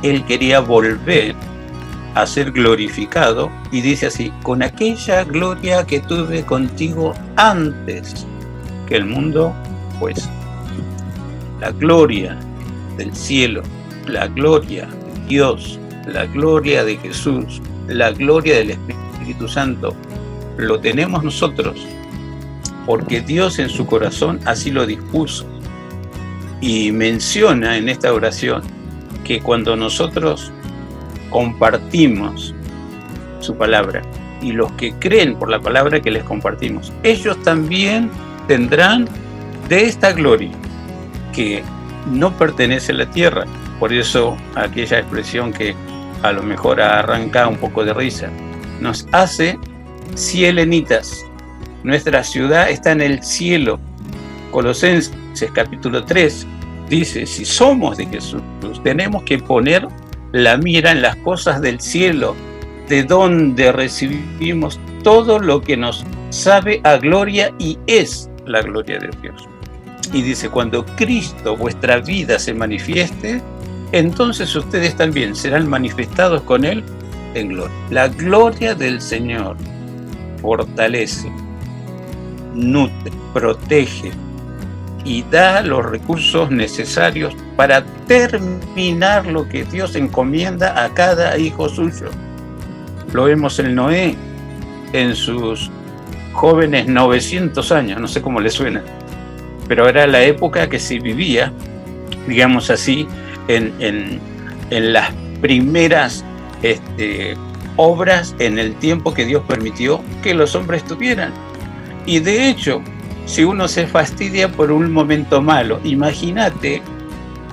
[0.04, 1.36] él quería volver
[2.16, 8.26] a ser glorificado y dice así, con aquella gloria que tuve contigo antes
[8.88, 9.54] que el mundo
[10.00, 10.30] fuese.
[11.60, 12.38] La gloria
[12.98, 13.64] del cielo,
[14.08, 19.96] la gloria de Dios, la gloria de Jesús, la gloria del Espíritu Santo,
[20.58, 21.78] lo tenemos nosotros
[22.86, 25.46] porque Dios en su corazón así lo dispuso.
[26.62, 28.62] Y menciona en esta oración
[29.24, 30.52] que cuando nosotros
[31.32, 32.54] compartimos
[33.40, 34.04] su palabra
[34.42, 38.12] y los que creen por la palabra que les compartimos, ellos también
[38.48, 39.08] tendrán
[39.68, 40.52] de esta gloria
[41.34, 41.64] que
[42.12, 43.46] no pertenece a la tierra.
[43.80, 45.76] Por eso aquella expresión que
[46.22, 48.30] a lo mejor arranca un poco de risa,
[48.80, 49.58] nos hace
[50.16, 51.26] cielenitas.
[51.84, 53.80] Nuestra ciudad está en el cielo.
[54.52, 56.46] Colosenses capítulo 3
[56.90, 58.42] dice, si somos de Jesús,
[58.84, 59.88] tenemos que poner
[60.32, 62.36] la mira en las cosas del cielo,
[62.88, 69.10] de donde recibimos todo lo que nos sabe a gloria y es la gloria de
[69.22, 69.48] Dios.
[70.14, 73.42] Y dice, cuando Cristo, vuestra vida, se manifieste,
[73.92, 76.84] entonces ustedes también serán manifestados con Él
[77.34, 77.76] en gloria.
[77.90, 79.58] La gloria del Señor
[80.42, 81.32] fortalece,
[82.54, 84.12] nutre, protege
[85.04, 92.10] y da los recursos necesarios para terminar lo que Dios encomienda a cada hijo suyo.
[93.14, 94.16] Lo vemos en Noé,
[94.94, 95.70] en sus
[96.34, 98.82] jóvenes 900 años, no sé cómo le suena,
[99.68, 101.54] pero era la época que se vivía,
[102.28, 103.08] digamos así,
[103.48, 104.20] en,
[104.72, 106.26] las primeras
[106.64, 107.38] este,
[107.76, 111.32] obras en el tiempo que Dios permitió que los hombres tuvieran.
[112.08, 112.82] Y de hecho,
[113.28, 116.82] si uno se fastidia por un momento malo, imagínate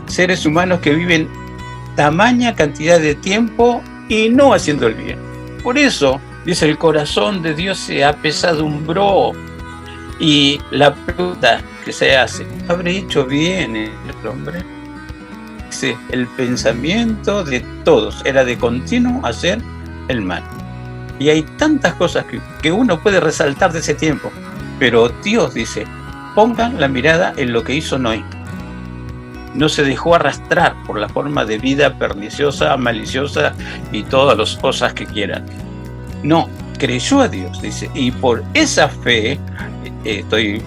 [0.08, 1.28] seres humanos que viven
[1.96, 5.18] tamaña cantidad de tiempo y no haciendo el bien.
[5.62, 9.32] Por eso, dice, el corazón de Dios se apesadumbró
[10.20, 14.62] y la pregunta que se hace, ¿habré hecho bien el hombre?
[15.66, 19.60] Dice, el pensamiento de todos era de continuo hacer
[20.08, 20.42] el mal.
[21.18, 24.30] Y hay tantas cosas que, que uno puede resaltar de ese tiempo,
[24.78, 25.84] pero Dios dice,
[26.34, 28.24] pongan la mirada en lo que hizo Noé.
[29.54, 33.54] No se dejó arrastrar por la forma de vida perniciosa, maliciosa
[33.92, 35.44] y todas las cosas que quieran.
[36.22, 39.38] No, creyó a Dios, dice, y por esa fe, eh,
[40.04, 40.62] estoy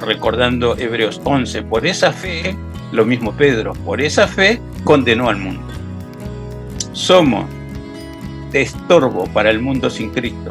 [0.00, 2.56] recordando Hebreos 11, por esa fe,
[2.92, 5.62] lo mismo Pedro, por esa fe condenó al mundo.
[6.92, 7.46] Somos
[8.52, 10.50] de estorbo para el mundo sin Cristo.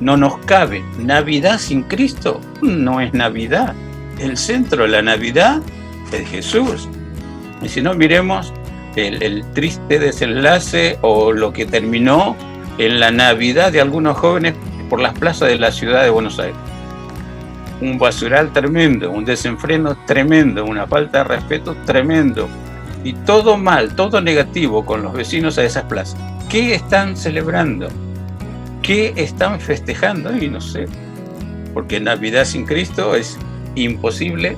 [0.00, 0.82] No nos cabe.
[0.98, 3.74] Navidad sin Cristo no es Navidad.
[4.18, 5.60] El centro de la Navidad
[6.12, 6.88] es Jesús.
[7.62, 8.52] Y si no, miremos
[8.96, 12.36] el, el triste desenlace o lo que terminó
[12.78, 14.54] en la Navidad de algunos jóvenes
[14.88, 16.56] por las plazas de la ciudad de Buenos Aires.
[17.80, 22.48] Un basural tremendo, un desenfreno tremendo, una falta de respeto tremendo.
[23.04, 26.18] Y todo mal, todo negativo con los vecinos a esas plazas.
[26.48, 27.88] ¿Qué están celebrando?
[28.82, 30.36] ¿Qué están festejando?
[30.36, 30.86] Y no sé.
[31.74, 33.38] Porque Navidad sin Cristo es
[33.74, 34.56] imposible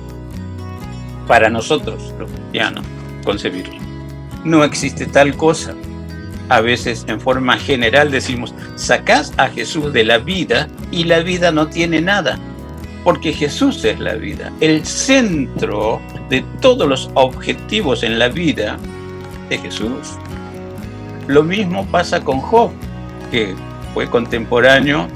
[1.29, 2.83] para nosotros, los cristianos,
[3.23, 3.75] concebirlo.
[4.43, 5.75] No existe tal cosa.
[6.49, 11.51] A veces en forma general decimos, sacás a Jesús de la vida y la vida
[11.51, 12.39] no tiene nada,
[13.03, 14.51] porque Jesús es la vida.
[14.59, 16.01] El centro
[16.31, 18.77] de todos los objetivos en la vida
[19.49, 20.17] de Jesús.
[21.27, 22.71] Lo mismo pasa con Job,
[23.29, 23.53] que
[23.93, 25.07] fue contemporáneo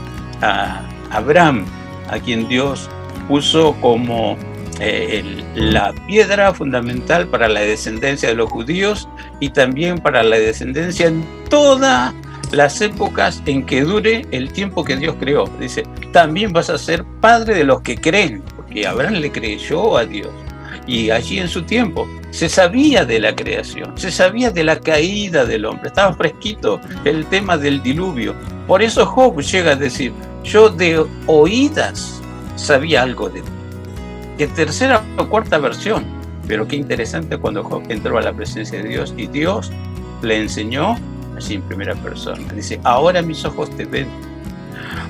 [0.44, 1.66] a Abraham,
[2.08, 2.88] a quien Dios
[3.28, 4.38] puso como
[4.86, 9.08] eh, la piedra fundamental para la descendencia de los judíos
[9.40, 12.14] y también para la descendencia en todas
[12.52, 15.46] las épocas en que dure el tiempo que Dios creó.
[15.60, 20.06] Dice, también vas a ser padre de los que creen, porque Abraham le creyó a
[20.06, 20.30] Dios.
[20.86, 25.46] Y allí en su tiempo se sabía de la creación, se sabía de la caída
[25.46, 28.36] del hombre, estaba fresquito el tema del diluvio.
[28.68, 30.12] Por eso Job llega a decir,
[30.44, 32.22] yo de oídas
[32.56, 33.42] sabía algo de.
[34.48, 36.04] Tercera o cuarta versión,
[36.48, 39.72] pero qué interesante cuando Job entró a la presencia de Dios y Dios
[40.22, 40.98] le enseñó
[41.38, 42.52] así en primera persona.
[42.54, 44.08] Dice, ahora mis ojos te ven.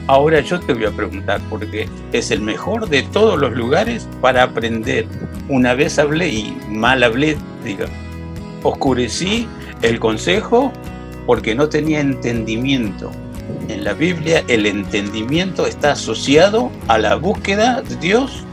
[0.07, 4.43] Ahora yo te voy a preguntar porque es el mejor de todos los lugares para
[4.43, 5.07] aprender.
[5.49, 7.86] Una vez hablé y mal hablé, diga,
[8.63, 9.47] oscurecí
[9.81, 10.71] el consejo
[11.25, 13.11] porque no tenía entendimiento.
[13.69, 18.45] En la Biblia el entendimiento está asociado a la búsqueda de Dios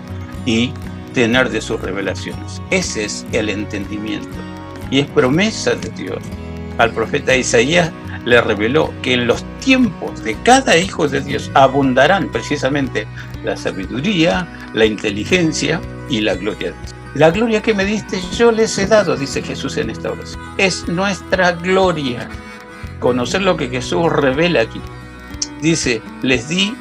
[0.50, 0.72] y
[1.14, 2.60] tener de sus revelaciones.
[2.70, 4.36] Ese es el entendimiento.
[4.90, 6.18] Y es promesa de Dios.
[6.78, 7.92] Al profeta Isaías
[8.24, 13.06] le reveló que en los tiempos de cada hijo de Dios abundarán precisamente
[13.44, 16.94] la sabiduría, la inteligencia y la gloria de Dios.
[17.14, 20.40] La gloria que me diste yo les he dado, dice Jesús en esta oración.
[20.58, 22.28] Es nuestra gloria
[22.98, 24.80] conocer lo que Jesús revela aquí.
[25.60, 26.74] Dice, les di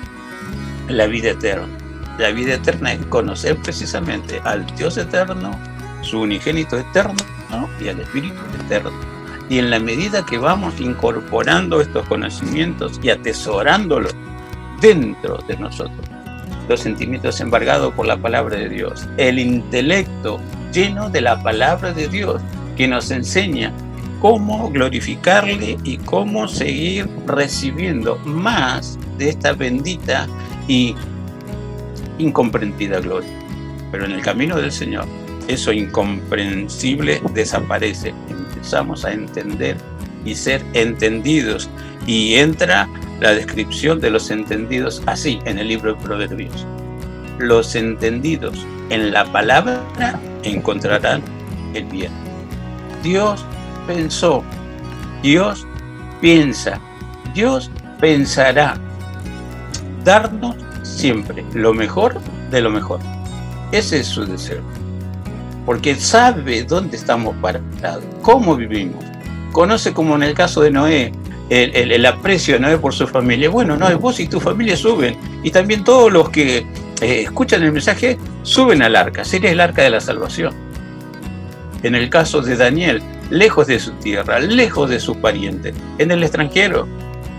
[0.88, 1.79] la vida eterna.
[2.20, 5.58] La vida eterna es conocer precisamente al Dios eterno,
[6.02, 7.16] su unigénito eterno
[7.50, 7.70] ¿no?
[7.80, 8.92] y al Espíritu eterno.
[9.50, 14.14] Y en la medida que vamos incorporando estos conocimientos y atesorándolos
[14.82, 16.06] dentro de nosotros,
[16.68, 20.42] los sentimientos embargados por la palabra de Dios, el intelecto
[20.74, 22.42] lleno de la palabra de Dios
[22.76, 23.72] que nos enseña
[24.20, 30.28] cómo glorificarle y cómo seguir recibiendo más de esta bendita
[30.68, 30.96] y
[32.20, 33.30] incomprendida gloria.
[33.92, 35.06] Pero en el camino del Señor,
[35.48, 38.14] eso incomprensible desaparece.
[38.30, 39.78] Empezamos a entender
[40.26, 41.70] y ser entendidos.
[42.06, 42.88] Y entra
[43.20, 46.66] la descripción de los entendidos así en el libro de Proverbios.
[47.40, 49.82] Los entendidos en la palabra
[50.44, 51.22] encontrarán
[51.74, 52.12] el bien.
[53.04, 53.46] Dios
[53.88, 54.44] pensó,
[55.22, 55.66] Dios
[56.22, 56.80] piensa,
[57.34, 58.78] Dios pensará
[60.04, 60.56] darnos
[60.98, 62.20] siempre lo mejor
[62.52, 63.00] de lo mejor.
[63.72, 64.62] Ese es su deseo.
[65.66, 69.04] Porque sabe dónde estamos parados, cómo vivimos.
[69.52, 71.12] Conoce como en el caso de Noé,
[71.50, 73.50] el, el- aprecio de Noé por su familia.
[73.50, 75.16] Bueno, Noé, vos y tu familia suben.
[75.44, 76.60] Y también todos los que
[77.02, 79.24] eh, escuchan el mensaje suben al arca.
[79.24, 80.54] Sería el arca de la salvación.
[81.84, 86.24] En el caso de Daniel, lejos de su tierra, lejos de su pariente, en el
[86.24, 86.88] extranjero.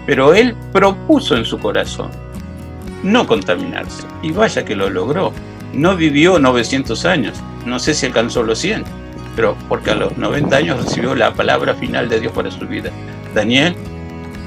[0.07, 2.11] Pero él propuso en su corazón
[3.03, 4.03] no contaminarse.
[4.23, 5.33] Y vaya que lo logró.
[5.73, 7.39] No vivió 900 años.
[7.67, 8.85] No sé si alcanzó los 100.
[9.37, 12.91] Pero porque a los 90 años recibió la palabra final de Dios para su vida.
[13.35, 13.75] Daniel,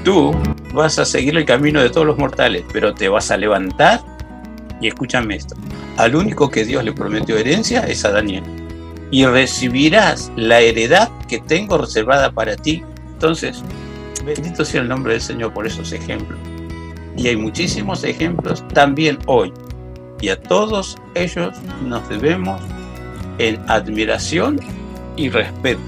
[0.04, 0.34] tú
[0.72, 4.00] vas a seguir el camino de todos los mortales, pero te vas a levantar.
[4.80, 5.56] Y escúchame esto.
[5.96, 8.42] Al único que Dios le prometió herencia es a Daniel
[9.10, 12.82] y recibirás la heredad que tengo reservada para ti.
[13.12, 13.62] Entonces,
[14.24, 16.38] bendito sea el nombre del Señor por esos ejemplos.
[17.16, 19.52] Y hay muchísimos ejemplos también hoy.
[20.20, 21.54] Y a todos ellos
[21.84, 22.60] nos debemos
[23.38, 24.60] en admiración
[25.16, 25.80] y respeto.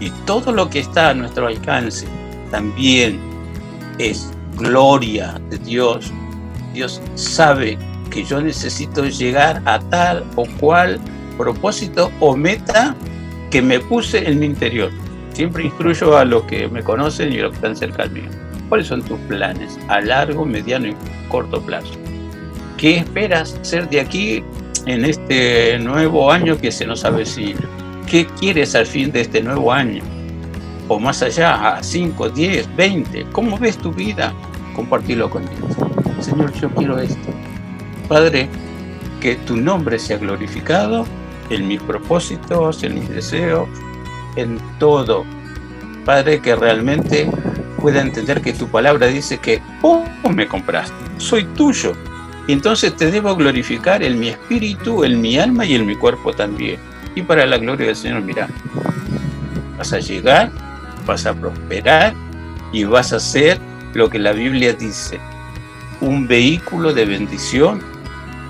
[0.00, 2.06] Y todo lo que está a nuestro alcance
[2.50, 3.20] también
[3.98, 6.12] es gloria de Dios.
[6.72, 7.78] Dios sabe
[8.10, 11.00] que yo necesito llegar a tal o cual
[11.36, 12.94] propósito o meta
[13.50, 14.90] que me puse en mi interior.
[15.32, 18.28] Siempre instruyo a los que me conocen y a los que están cerca al mío.
[18.70, 20.96] ¿Cuáles son tus planes a largo, mediano y
[21.28, 21.90] corto plazo?
[22.78, 24.44] ¿Qué esperas ser de aquí
[24.86, 27.60] en este nuevo año que se nos avecina?
[28.08, 30.04] ¿Qué quieres al fin de este nuevo año?
[30.86, 33.26] O más allá, a 5, 10, 20.
[33.32, 34.32] ¿Cómo ves tu vida?
[34.76, 36.24] Compartirlo con Dios.
[36.24, 37.28] Señor, yo quiero esto.
[38.06, 38.48] Padre,
[39.20, 41.06] que tu nombre sea glorificado
[41.50, 43.68] en mis propósitos, en mis deseos,
[44.36, 45.24] en todo.
[46.04, 47.28] Padre, que realmente
[47.80, 51.94] pueda entender que tu palabra dice que vos me compraste, soy tuyo
[52.52, 56.80] entonces te debo glorificar en mi espíritu, en mi alma y en mi cuerpo también.
[57.14, 58.48] Y para la gloria del Señor, mira,
[59.78, 60.50] vas a llegar,
[61.06, 62.14] vas a prosperar
[62.72, 63.58] y vas a ser
[63.94, 65.20] lo que la Biblia dice,
[66.00, 67.80] un vehículo de bendición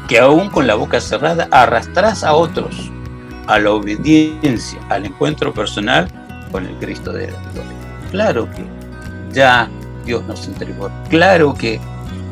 [0.09, 2.91] que aún con la boca cerrada arrastras a otros
[3.47, 6.09] a la obediencia, al encuentro personal
[6.53, 7.72] con el Cristo de la gloria.
[8.11, 8.64] Claro que
[9.33, 9.68] ya
[10.05, 11.81] Dios nos entregó, claro que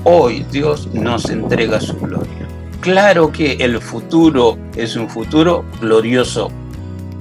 [0.05, 2.47] hoy Dios nos entrega su gloria.
[2.81, 6.51] Claro que el futuro es un futuro glorioso,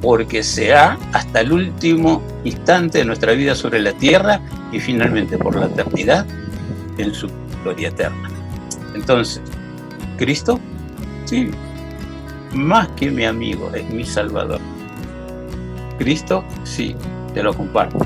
[0.02, 4.40] porque será hasta el último instante de nuestra vida sobre la tierra
[4.72, 6.26] y finalmente por la eternidad
[6.98, 7.30] en su
[7.64, 8.30] gloria eterna.
[8.94, 9.42] Entonces,
[10.18, 10.60] Cristo,
[11.26, 11.52] sí,
[12.54, 14.60] más que mi amigo, es mi Salvador.
[15.98, 16.96] Cristo, sí,
[17.34, 18.06] te lo comparto.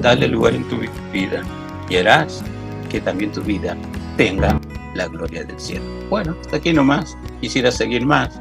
[0.00, 0.78] Dale lugar en tu
[1.12, 1.42] vida
[1.88, 2.42] y harás
[2.88, 3.76] que también tu vida
[4.16, 4.60] tenga
[4.94, 5.84] la gloria del cielo.
[6.08, 7.16] Bueno, hasta aquí nomás.
[7.40, 8.40] Quisiera seguir más,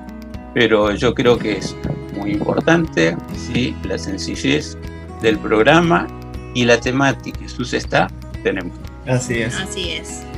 [0.54, 1.76] pero yo creo que es
[2.18, 4.78] muy importante sí, la sencillez
[5.22, 6.08] del programa
[6.54, 7.40] y la temática.
[7.40, 8.08] Jesús está,
[8.44, 8.78] tenemos.
[9.08, 9.56] Así es.
[9.56, 10.29] Así es.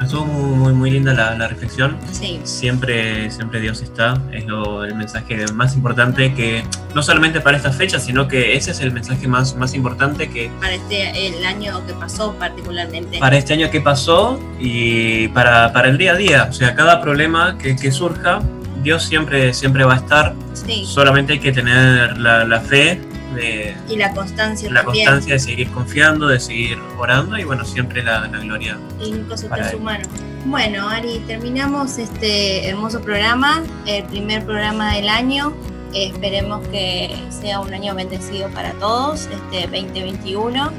[0.00, 1.96] Estuvo muy, muy, linda la, la reflexión.
[2.10, 2.40] Sí.
[2.44, 4.20] Siempre, siempre Dios está.
[4.32, 8.70] Es lo- el mensaje más importante que, no solamente para esta fecha, sino que ese
[8.70, 13.18] es el mensaje más, más importante que Para este el año que pasó particularmente.
[13.18, 16.46] para este año que pasó y para, para el día a día.
[16.48, 18.40] O sea, cada problema que, que surja,
[18.82, 20.34] Dios siempre, siempre va a estar.
[20.54, 20.84] Sí.
[20.86, 23.00] Solamente hay que tener la, la fe,
[23.34, 25.06] de, Y la constancia la también.
[25.06, 28.78] constancia de seguir confiando, de seguir orando y bueno, siempre la, la gloria.
[29.00, 30.04] Y nunca soltar su mano.
[30.46, 35.52] Bueno, Ari, terminamos este hermoso programa, el primer programa del año.
[35.94, 40.70] Esperemos que sea un año bendecido para todos, este 2021,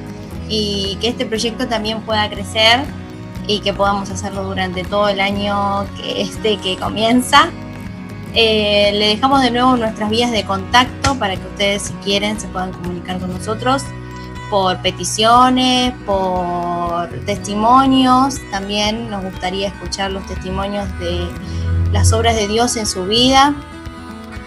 [0.49, 2.79] y que este proyecto también pueda crecer
[3.47, 7.49] y que podamos hacerlo durante todo el año que este que comienza.
[8.33, 12.47] Eh, le dejamos de nuevo nuestras vías de contacto para que ustedes si quieren se
[12.47, 13.83] puedan comunicar con nosotros
[14.49, 18.35] por peticiones, por testimonios.
[18.51, 21.25] También nos gustaría escuchar los testimonios de
[21.91, 23.55] las obras de Dios en su vida.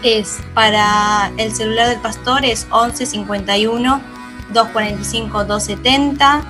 [0.02, 4.00] Es para el celular del pastor es 11 51
[4.52, 6.44] 245 270.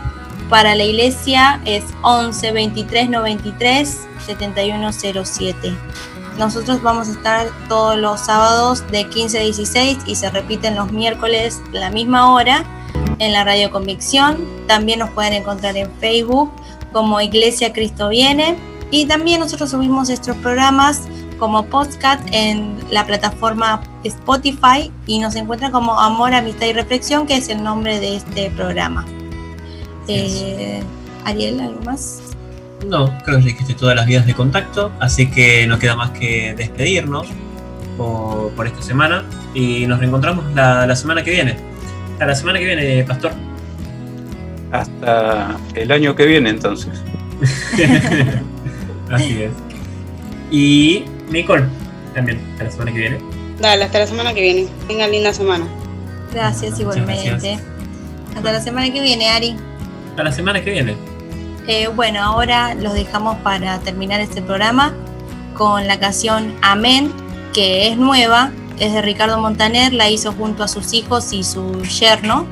[0.50, 5.74] Para la iglesia es 11 23 93 7107.
[6.38, 10.90] Nosotros vamos a estar todos los sábados de 15 a 16 y se repiten los
[10.90, 12.64] miércoles a la misma hora
[13.18, 14.38] en la Radio Convicción.
[14.66, 16.50] También nos pueden encontrar en Facebook
[16.92, 18.56] como Iglesia Cristo Viene.
[18.90, 21.02] Y también nosotros subimos estos programas
[21.38, 27.36] como podcast en la plataforma Spotify y nos encuentran como Amor, Amistad y Reflexión, que
[27.36, 29.04] es el nombre de este programa.
[30.08, 30.82] Eh,
[31.24, 32.20] Ariel, ¿algo más?
[32.86, 36.54] No, creo que dijiste todas las vías de contacto, así que no queda más que
[36.54, 37.28] despedirnos
[37.96, 41.56] por, por esta semana y nos reencontramos la, la semana que viene.
[42.12, 43.32] Hasta la semana que viene, Pastor.
[44.70, 46.92] Hasta el año que viene entonces.
[49.10, 49.52] Así es.
[50.50, 51.64] Y Nicole,
[52.14, 53.18] también, hasta la semana que viene.
[53.60, 54.66] Dale, hasta la semana que viene.
[54.88, 55.66] Tengan linda semana.
[56.32, 57.30] Gracias igualmente.
[57.30, 57.62] gracias.
[58.36, 59.56] Hasta la semana que viene, Ari.
[60.10, 60.96] Hasta la semana que viene.
[61.66, 64.92] Eh, bueno, ahora los dejamos para terminar este programa
[65.54, 67.10] con la canción Amén,
[67.54, 71.82] que es nueva, es de Ricardo Montaner, la hizo junto a sus hijos y su
[71.84, 72.44] yerno,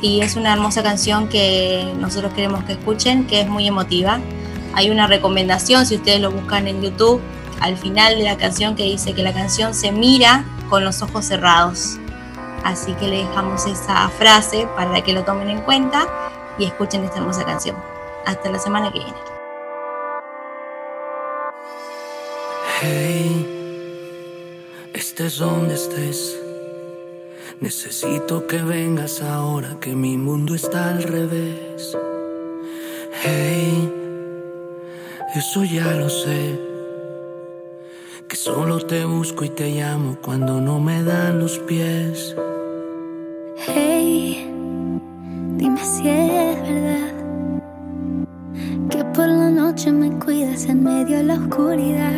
[0.00, 4.20] y es una hermosa canción que nosotros queremos que escuchen, que es muy emotiva.
[4.72, 7.20] Hay una recomendación, si ustedes lo buscan en YouTube,
[7.60, 11.26] al final de la canción que dice que la canción se mira con los ojos
[11.26, 11.98] cerrados.
[12.64, 16.06] Así que le dejamos esa frase para que lo tomen en cuenta
[16.58, 17.89] y escuchen esta hermosa canción.
[18.26, 19.18] Hasta la semana que viene.
[22.82, 23.46] Hey,
[24.94, 26.40] estés donde estés.
[27.60, 31.96] Necesito que vengas ahora que mi mundo está al revés.
[33.22, 33.92] Hey,
[35.34, 36.58] eso ya lo sé.
[38.28, 42.34] Que solo te busco y te llamo cuando no me dan los pies.
[43.66, 44.50] Hey,
[45.58, 46.49] dime si es
[50.68, 52.12] en medio de la oscuridad.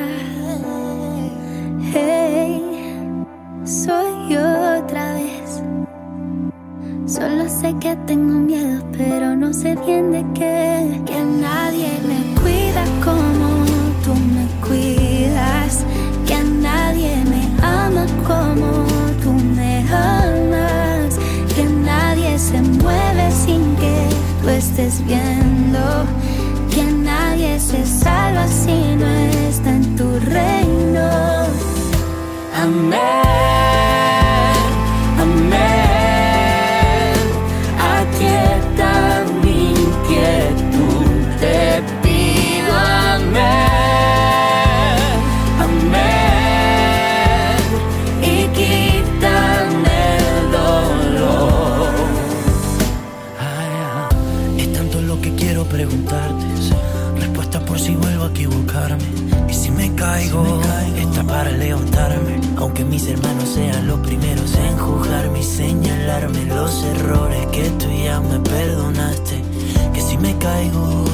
[1.93, 2.61] Hey,
[3.65, 4.41] soy yo
[4.79, 5.63] otra vez.
[7.07, 11.03] Solo sé que tengo miedo, pero no sé bien de qué.
[11.07, 13.65] Que nadie me cuida como
[14.03, 15.85] tú me cuidas.
[16.27, 18.87] Que nadie me ama como
[19.23, 21.19] tú me amas.
[21.55, 24.09] Que nadie se mueve sin que
[24.43, 25.07] tú estés
[28.39, 29.09] así no
[29.49, 31.11] está en tu reino.
[32.55, 33.22] Amén.
[66.55, 69.43] los errores que tú ya me perdonaste.
[69.93, 71.05] Que si me caigo